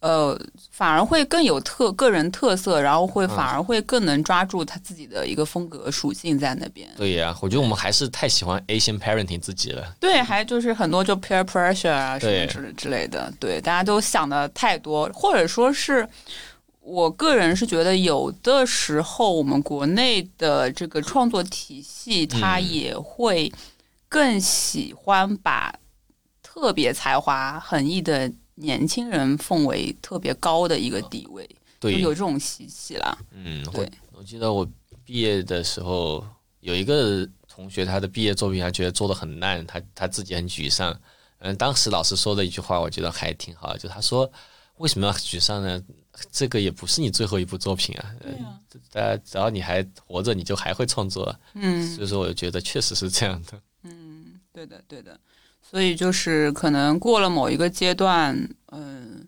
[0.00, 0.40] 呃，
[0.70, 6.88] 反而会更有特个人特色，然后会嗯反而会更能抓住他自己的一个风格属性在那边。
[6.96, 9.92] 对呀、我觉得我们还是太喜欢 Asian parenting 自己了。
[9.98, 16.08] 对，还就是很多就 peer pressure 啊什么对之之类的，对，大家都想的太多，或者说是
[16.88, 23.52] 我个人是觉得有的时候我们国内的这个创作体系，它嗯也会
[24.08, 25.78] 更喜欢把
[26.42, 31.46] 特别才华横溢的年轻人奉为特别高的一个地位，
[31.78, 33.16] 就对，有这种习气啦。
[33.32, 34.66] 嗯，我对我记得我
[35.04, 36.24] 毕业的时候，
[36.60, 40.98] 有一个同学他的毕业作品，他觉得做的很烂，他他自己很沮丧。
[41.40, 44.28] 嗯，当时老师说的一句话，我觉得还挺好的，就他说
[44.78, 45.80] 为什么要沮丧呢？
[46.32, 48.10] 这个也不是你最后一部作品啊，
[48.90, 51.32] 大家只要你还活着，你就还会创作。
[51.54, 53.60] 嗯，所以说，我就觉得确实是这样的。
[53.84, 55.18] 嗯对的，对的。
[55.62, 58.36] 所以就是可能过了某一个阶段，
[58.72, 59.24] 嗯，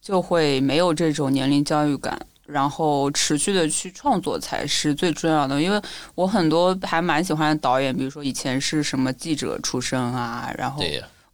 [0.00, 5.60] 就会没有这种年龄焦虑感，然后持续的去创作才是最重要的。
[5.60, 5.82] 因为
[6.14, 10.82] 我很多还蛮喜欢的导演，比如说以前是什么记者出身啊，然后，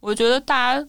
[0.01, 0.87] 我觉得大家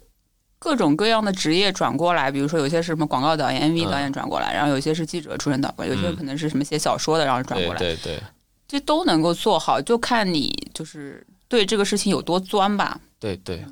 [0.59, 8.21] 各种各样的职业转过来，比如说有些是什么广告导演、MV 嗯导演转过来，然后有些是记者出身导过来，有些嗯可能是什么写小说的，然后转过来，对对
[8.67, 13.01] 这都能够做好，就看你就是对这个事情有多钻吧。
[13.19, 13.65] 对对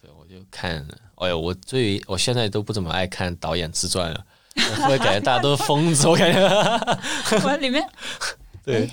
[0.00, 4.24] 对，我就看，哎呦，我最我现在都不怎么爱看导演自传了，
[4.54, 6.40] 我会感觉大家都是疯子，我感觉。
[7.42, 7.82] 我里面
[8.64, 8.88] 对，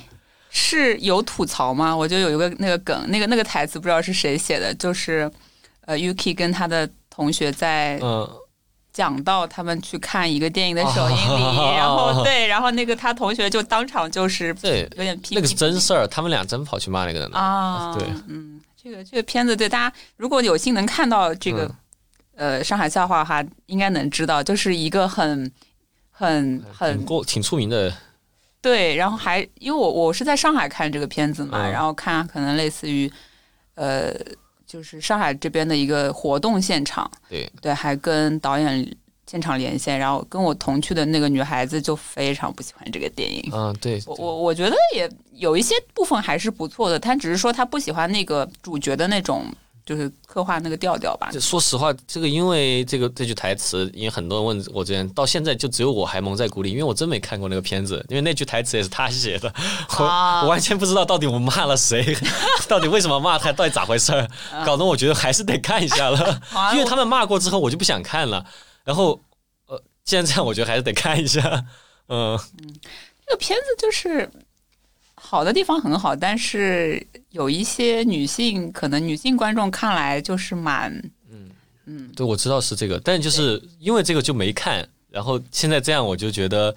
[0.50, 1.96] 是有吐槽吗？
[1.96, 5.32] 我就有一个那个梗，那个那个台词不知道是谁写的，就是
[5.82, 8.30] 呃，Yuki 跟他的同学在嗯，
[8.92, 17.32] 讲到他们去看一个电影的首映礼，哦 然后对，然后那个他同学就当场就是对，有点批那个是真事儿，他们俩真跑去骂那个人。
[17.32, 17.40] 了。
[17.40, 21.76] 啊，对，嗯，这个这个片子对大家如果有幸能看到这个、嗯。
[22.38, 25.50] 呃上海笑话哈，应该能知道，就是一个很
[26.12, 27.96] 很很挺过挺出名的，
[28.62, 31.72] 对，然后还因为我我是在上海看这个片子嘛，嗯。
[31.72, 33.10] 然后看可能类似于
[33.76, 34.14] 呃，
[34.76, 38.86] 就是上海这边的一个活动现场，对对，还跟导演
[39.26, 43.50] 现场连线，然后跟我同去的那个女孩子就非常不喜欢这个电影。
[43.54, 49.46] 嗯，对，我我我觉得也有一些部分还是不错的，她只是说她不喜欢那个主角的那种
[49.86, 51.30] 就是刻画那个调调吧。
[51.40, 59.54] 说实话，这个因为这个这句台词，因为很多人问我，之前到现在就只有我还蒙在鼓里，因为我真没看过那个片子，因为那句台词也是他写的，
[60.00, 60.06] 我
[60.44, 62.18] 我完全不知道到底我骂了谁，
[62.68, 64.28] 到底为什么骂他，到底咋回事儿，
[64.66, 66.42] 搞得我觉得还是得看一下了，
[66.74, 68.44] 因为他们骂过之后，我就不想看了。
[68.84, 69.22] 然后
[69.68, 71.42] 呃，既然这样，我觉得还是得看一下。
[72.08, 72.76] 嗯嗯，
[73.28, 74.28] 这个片子就是
[75.14, 77.06] 好的地方很好，但是。
[77.36, 80.90] 有一些女性，可能女性观众看来就是蛮，
[81.30, 81.50] 嗯
[81.86, 86.74] 嗯，对，我知道是这个，但就是因为这个就没看，然后现在这样，我就觉得，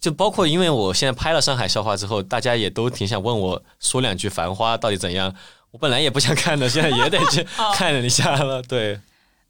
[0.00, 5.34] 就包括因为我现在拍了上海笑话之后，大家也都挺想问我说两句《繁花》到底怎样，
[5.70, 7.46] 我本来也不想看的，现在也得去
[7.76, 8.98] 看一下了，对。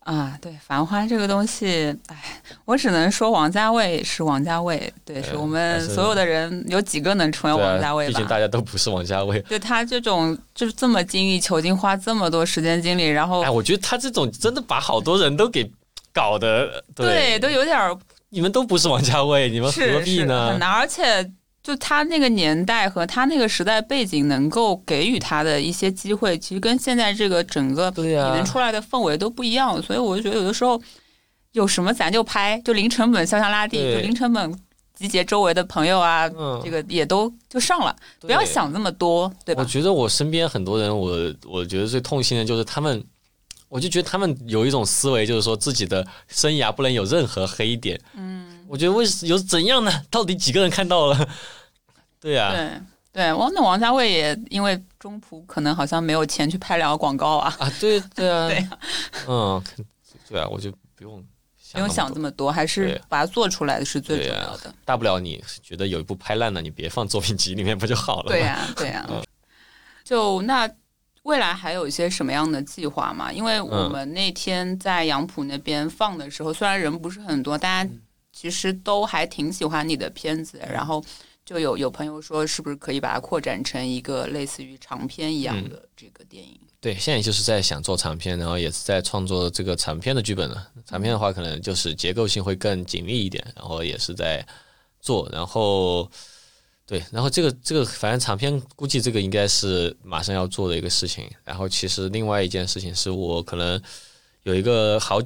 [0.09, 2.17] 啊，对《繁花》这个东西，哎，
[2.65, 8.13] 我只能说王家卫是王家卫，对，是我们所有的人有几个能成为王家卫吧？
[8.13, 9.39] 毕竟大家都不是王家卫。
[9.41, 15.71] 对他这种就是这么精益求精，花这么多时间精力，然后，哎，我觉得他这种真的把好多人都给
[16.11, 17.95] 搞的，对，都有点儿。
[18.31, 20.53] 你们都不是王家卫，你们何必呢？
[20.53, 21.31] 很难，而且。
[21.69, 29.83] 就他那个年代和他那个时代背景，能够给予他的一些机会，其实跟现在这个整个你能出来的氛围都不一样。
[29.83, 30.81] 所以我就觉得有的时候
[31.53, 34.59] 有什么咱就拍，就零成本肖像拉地，就零成本
[34.95, 36.27] 集结周围的朋友啊，
[36.65, 39.63] 这个也都就上了，不要想那么多，对吧？
[39.63, 43.05] 我觉得我身边很多人，我我觉得最痛心的就是他们，
[43.69, 48.01] 我就觉得他们有一种思维，就是说自己的生涯不能有任何黑点。
[48.15, 49.91] 嗯，我觉得为有怎样呢？
[50.11, 51.29] 到底几个人看到了？
[52.21, 52.71] 对呀，对
[53.13, 58.69] 对，王那王家卫也因为中途可能好像没有钱去拍两个广告啊啊，对对啊， 对
[59.27, 59.63] 嗯，
[60.29, 61.25] 对啊，我就不用
[61.73, 64.75] 不用想这么多，还是把它做出来的是最重要的。
[64.85, 68.29] 大不了你觉得有一部拍烂了，你别放作品集里面不就好了？
[68.31, 69.07] 对呀，对呀。
[70.05, 70.69] 就那
[71.25, 73.31] 未来还有一些什么样的计划吗？
[73.33, 77.91] 因为我们那天在杨浦那边放的时候，虽然人不是很多，大家
[78.39, 81.05] 其实都还挺喜欢你的片子，然后。
[81.49, 86.61] 就有有朋友说，是不是可以把它扩展成一个类似于长片一样的这个电影？
[86.79, 90.71] 对，现在就是在想做长片，然后也是在创作这个长片的剧本了。
[90.85, 94.47] 长片的话，可能就是结构性会更紧密一点，然后也是在
[95.01, 95.27] 做。
[95.33, 96.07] 然后，
[96.85, 101.27] 对，然后这个这个，反正长片估计这个应该是马上要做的一个事情。
[101.45, 103.81] 然后，其实另外一件事情是我可能
[104.43, 105.19] 有一个好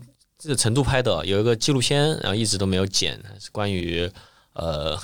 [0.43, 4.11] 这个成都拍的有一个纪录片，然后一直都没有剪，是关于
[4.55, 4.99] 呃。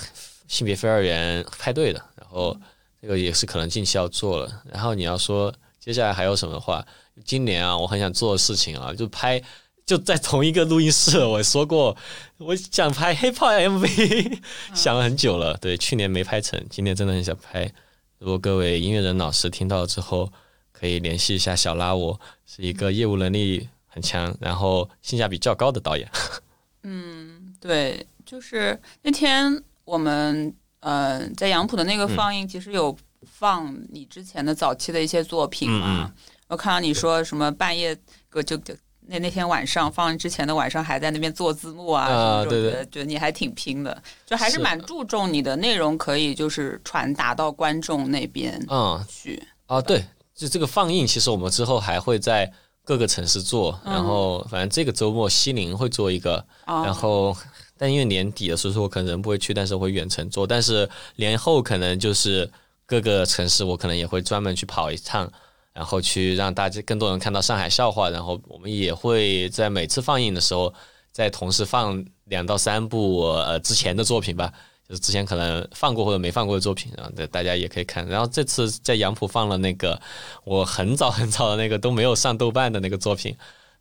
[0.49, 2.59] 性别非二元派对的，然后
[2.99, 4.63] 这个也是可能近期要做了。
[4.65, 6.83] 然后你要说接下来还有什么的话？
[7.23, 9.39] 今年啊，我很想做的事情啊，就拍
[9.85, 11.23] 就在同一个录音室。
[11.23, 11.95] 我说过，
[12.39, 14.39] 我想拍 hiphop MV，
[14.73, 15.55] 想了很久了。
[15.57, 17.71] 对，去年没拍成，今年真的很想拍。
[18.17, 20.33] 如果各位音乐人老师听到之后，
[20.71, 26.09] 可以联系一下小拉，我是一个业务能力很强，然后性价比较高的导演。
[26.83, 29.61] 嗯，对，就是那天。
[29.85, 36.13] 我们呃，在杨浦的那个放映，其实有放你之前的早期的一些作品嘛。
[36.47, 37.97] 我看到你说什么半夜，
[38.31, 38.75] 就就
[39.07, 42.05] 那那天晚上放之前的晚上，还在那边做字幕啊。
[42.05, 49.41] 啊，对对，觉得你还挺拼的，就还是蛮注重你的内容可以就是传达到观众那边嗯去。
[49.65, 52.53] 啊，对，就这个放映，其实我们之后还会在
[52.89, 57.37] 各个城市做，然后反正这个周末西宁会做一个，然后。
[57.81, 60.45] 但因为年底了，所以说我可能人不会去，但是我会远程做。
[60.45, 62.51] 但是年后可能就是
[62.85, 65.31] 各个城市，我可能也会专门去跑一趟，
[65.71, 68.09] 然后去让大家更多人看到上海笑话。
[68.09, 70.73] 然后我们也会在每次放映的时候，
[71.13, 74.51] 在同时放两到三部呃之前的作品吧，
[74.89, 78.07] 就是之前可能放过或者没放过的作品，然后大家也可以看。
[78.07, 80.01] 然后这次在杨浦放了那个
[80.43, 83.35] 我很早很早的那个都没有上豆瓣的那个作品。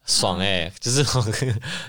[0.04, 1.04] 爽哎，就是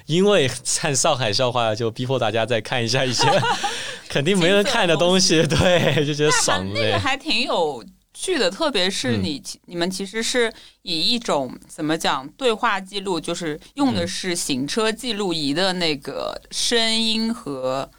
[0.05, 3.25] 因为看上海笑话，就逼迫大家再看一下一些
[4.09, 6.71] 肯定没人看的东西，对，就觉得爽哎。
[6.73, 7.81] 那个还挺有
[8.13, 10.51] 趣的，特别是你你们其实是
[10.81, 17.89] 以一种怎么讲对话记录，就是用的是行车记录仪的那个声音和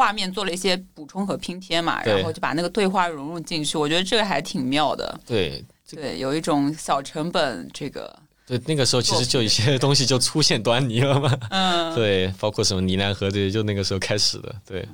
[0.00, 5.20] 画面做了一些补充和拼贴嘛，然后就把那个对话融入进去，我觉得这个还挺妙的。
[5.26, 8.18] 对对，有一种小成本这个。
[8.46, 11.38] 对，那个时候其实就一些东西就出现端倪了嘛。
[11.50, 14.56] 嗯， 对，包括什么呢喃河这些，就那个时候开始的。
[14.64, 14.88] 对，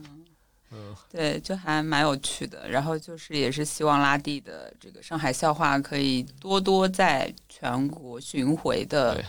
[0.72, 2.68] 嗯，对，就还蛮有趣的。
[2.68, 9.24] 然后就是也是希望拉蒂的这个上海笑话可以多多在全国巡回的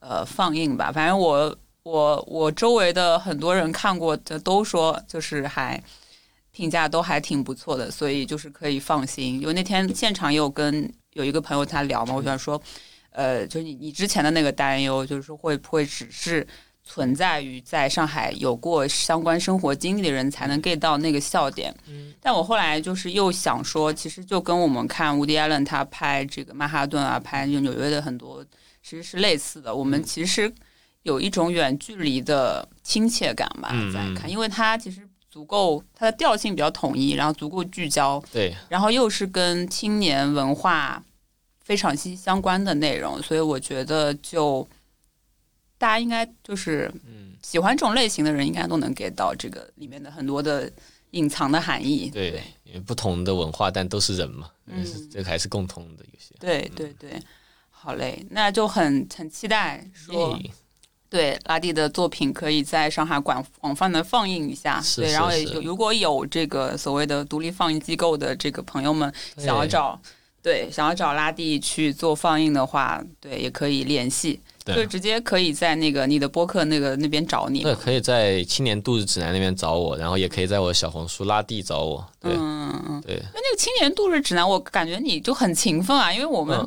[0.00, 0.90] 呃放映吧。
[0.90, 5.82] 反正我我我周围的很多人看过的都说，就是还
[6.52, 9.40] 评价都还挺不错的，所以就是可以放心。
[9.40, 12.60] 因为那天现场也有跟有一个朋友他聊嘛，我想说。
[13.10, 16.46] 呃，就是你你之前的那个担忧，就是会不会只是
[16.84, 21.74] 存在于在上海有过相关生活经历的人才能 get 到那个笑点。
[21.88, 28.44] 嗯，但我后来就是又想说，其实就跟我们看 Woody Allen 他拍这个曼哈顿啊，拍纽约的很多
[28.84, 29.74] 其实是类似的。
[29.74, 30.52] 我们其实
[31.08, 41.02] 有一种远距离的亲切感吧，在看，因为它其实足够，它的调性比较统一，然后足够聚焦，对，然后又是跟青年文化。
[41.68, 44.66] 非常息息相关的内容，所以我觉得就
[45.76, 46.90] 大家应该就是
[47.42, 50.72] 喜欢这种类型的人，应该都能 get 到这个里面的很多的
[51.10, 52.08] 隐藏的含义。
[52.08, 56.34] 对，因为不同的文化，但都是人嘛，嗯，这个还是共通的有些。
[56.40, 57.20] 对对对，
[57.68, 60.40] 好嘞，那就很很期待说，
[61.10, 64.82] 对拉蒂的作品可以在上海广广泛的放映一下。
[64.96, 70.00] 对，然后有如果有这个所谓的独立放映机构的这个朋友们想要找。
[70.40, 77.64] 对，想要找拉蒂去做放映的话，对，也可以联系，就直接可以在那个你的播客那个那边找你。
[77.64, 82.06] 对，可以在青年度日指南那边找我，然后也可以在我的小红书拉蒂找我。
[82.20, 83.16] 对，嗯嗯，对。
[83.34, 86.66] 那那个青年度日指南，我感觉你就很勤奋啊，因为我们。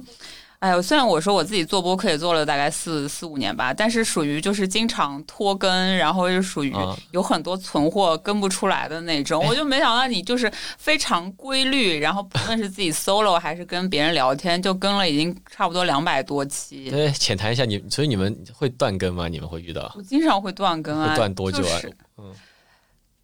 [0.62, 6.72] 哎呦，虽然我说我自己做播客也做了大概四四五年吧，但是属于就是经常拖更，然后又属于
[7.10, 9.44] 有很多存货跟不出来的那种。
[9.48, 16.92] 我就没想到你就是非常规律，然后不论是自己 solo 还是跟别人聊天，就更了已经差不多两百多期。
[16.92, 19.28] 对，浅谈一下你，所以你们会断更吗？
[19.28, 19.92] 你们会遇到？
[19.98, 21.16] 我经常会断更啊。
[21.16, 21.82] 断多久啊？
[22.20, 22.32] 嗯，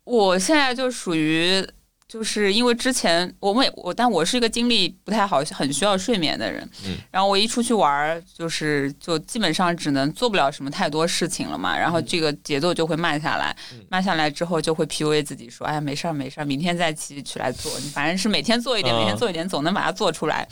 [0.06, 1.64] 我现在就属于。
[2.08, 6.64] 就是因为之前我们我，但我是一个精力不太好、很需要睡眠的人。
[6.86, 6.96] 嗯。
[7.12, 11.78] 然后我一出去玩儿，就是就基本上只能做不了什么太多事情了嘛。
[11.78, 13.54] 然后这个节奏就会慢下来，
[13.90, 17.78] 慢下来之后就会 PUA 自己说：“哎呀，没事儿没事儿，明天再起起来做。
[17.82, 20.48] 你反正是每天做一点，每天做一点，总能把它做出来。”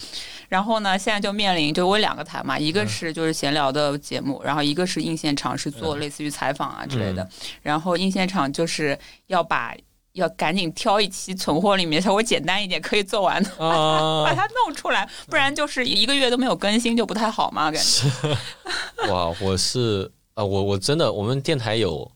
[0.50, 7.28] 然后呢，现在就面临就我两个台嘛，一个是就是闲聊的节目，然后一个是硬现场，是做类似于采访啊之类的。
[7.62, 9.74] 然后硬现场就是要把。
[10.16, 18.38] 要赶紧挑一期存货里面稍微简单一点可以做完的， 把它弄出来，不然就是一个月都没有更新就不太好嘛，感觉。
[19.12, 22.10] 哇，我是啊，我我真的，我们电台有，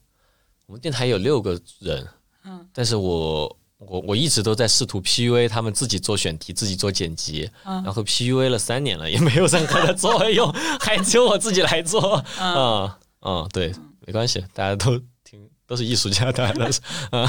[0.65, 2.07] 我们电台有六个人，
[2.45, 10.49] 嗯，但是我我我一直都在试图 PUA 他们自己做选题，自己做剪辑，然后 PUA 了三年了，也没有任何的作用，
[10.79, 12.89] 还只有我自己来做，嗯
[13.25, 13.73] 嗯，对，
[14.07, 16.79] 没关系，大家都挺都是艺术家，大家都是，
[17.11, 17.27] 嗯。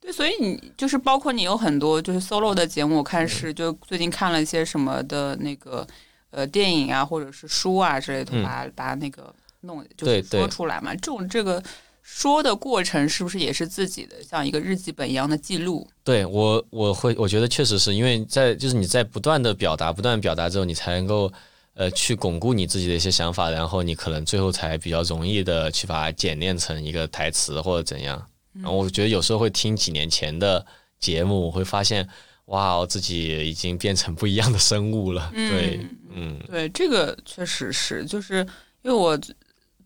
[0.00, 5.86] 对，所以你就是包括你有很多就是 solo 的节目，我看是就最近看了一些什么的那个
[6.30, 10.94] 呃电影啊，或者是书啊之类的，把把那个弄就是说出来嘛。
[10.94, 11.62] 这种这个
[12.02, 15.86] 说的过程是不是也是自己的像一个日记本一样的记录？
[16.02, 21.30] 对我我会我觉得确实是因为在就是你在不断的表达不断表达之后，你才能够
[21.74, 28.26] 呃去巩固你自己的一些想法，然后你可能最后才比较容易的去把它简练成一个台词或者怎样。
[28.54, 30.64] 然后我觉得有时候会听几年前的
[30.98, 32.06] 节目，我会发现，
[32.46, 35.30] 哇，自己已经变成不一样的生物了。
[35.32, 38.38] 对，嗯，对，这个确实是，就是
[38.82, 39.18] 因为我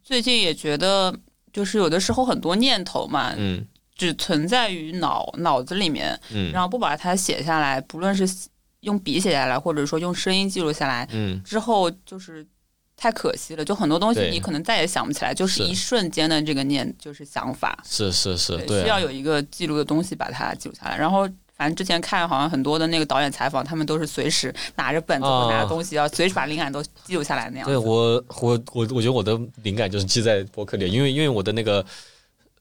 [0.02, 1.14] 最近也觉得，
[1.52, 3.66] 就是有的时候很多念头嘛，嗯，
[3.96, 8.26] 只存在于脑脑子里面，嗯，然后不把它写下来，不论是
[8.80, 12.46] 用笔写下来，或者说用声音记录下来，嗯，之后就是。
[13.04, 17.78] 太可惜了，就很多东西你可能再也想不起来，就是一瞬间的这个念，就是想法。
[17.86, 20.96] 是是是，对，需要有一个记录的东西把它记录下来。
[20.96, 27.68] 然后，反正之前看好像很多的那个导演采访，他们都是随时拿着本子拿着东西，要随时把灵感都记录下来那样。
[27.68, 31.84] 对我，我我我觉得我的灵感就是记在博客里，因为因为我的那个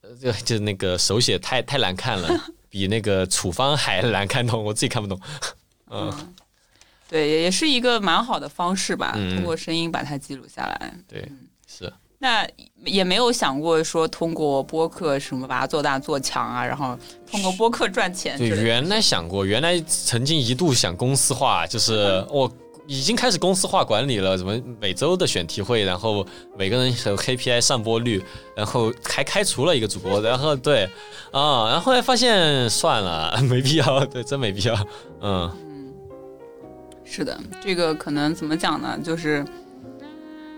[0.02, 2.30] 呃，就是那个手写太太难看了，
[2.68, 5.18] 比那个处方还难看懂，我自己看不懂。
[5.90, 6.12] 嗯。
[7.14, 10.94] 对，也是一个蛮好的方式吧，通过声音把它记录下来。
[11.08, 11.32] 对，
[11.68, 11.94] 是。
[12.18, 12.44] 那
[12.86, 16.98] 也没有想过说通过播客什么把它做大做强啊，然后
[17.30, 18.36] 通过播客赚钱。
[18.40, 22.52] 对，原来想过，原来曾经一度想公司化，就是 我
[22.88, 26.26] 已经开始公司化管理了，怎么每周的选题会，然后
[26.58, 28.24] 每个人有 KPI 上播率，
[28.56, 30.86] 然后还开除了一个主播，然后对
[31.32, 34.76] 啊，然后后来发现算了， 没必要，对，真没必要，
[35.22, 35.52] 嗯。
[37.16, 38.98] 是的，这个可能怎么讲呢？
[39.04, 39.46] 就是，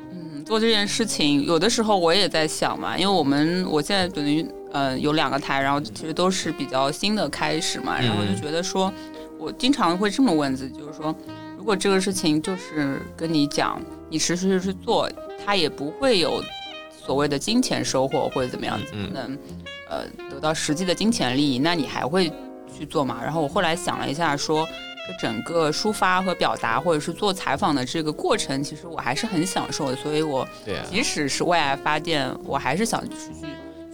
[0.09, 8.89] 嗯，做这件事情，有的时候我也在想嘛，因为我们我现在等于呃有两个台，然后其实都是比较新的开始嘛，然后就觉得说，
[9.37, 11.13] 我经常会这么问自己，就是说，
[11.57, 15.11] 如果这个事情就是跟你讲，你持续去做，
[15.45, 16.41] 它也不会有
[16.89, 19.37] 所谓的金钱收获或者怎么样，子，能
[19.89, 22.31] 呃得到实际的金钱利益，那你还会
[22.73, 23.19] 去做吗？
[23.21, 24.65] 然后我后来想了一下，说。
[24.65, 24.84] 这
[25.19, 29.95] 整个抒发和表达，或者是做采访的这个过程，其实我还是很享受的。
[29.95, 30.47] 所以我
[30.89, 33.15] 即使是为爱发电，我还是想去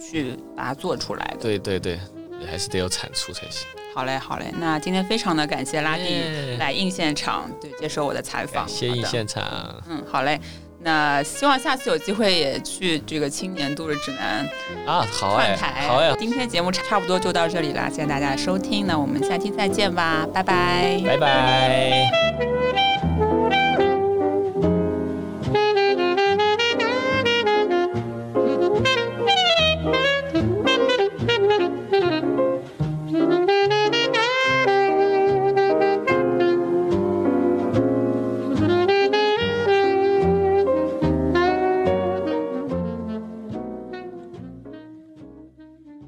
[0.00, 1.36] 去把它做出来的。
[1.40, 1.98] 对对对，
[2.40, 3.66] 你还是得有产出才行。
[3.94, 4.52] 好嘞，好嘞。
[4.58, 8.66] 那今天非常的感谢拉蒂来应现场，对，接受我的采访。
[8.66, 9.44] 谢应现场。
[9.88, 10.40] 嗯，好嘞。
[10.84, 14.48] 那希望下次有机会也去这个青年度日指南
[14.86, 15.56] 啊，好哎，
[15.86, 16.12] 好哎。
[16.18, 22.10] 今天节目差不多就到这里啦，谢谢大家的收听，那我们下期再见吧，拜拜，拜拜。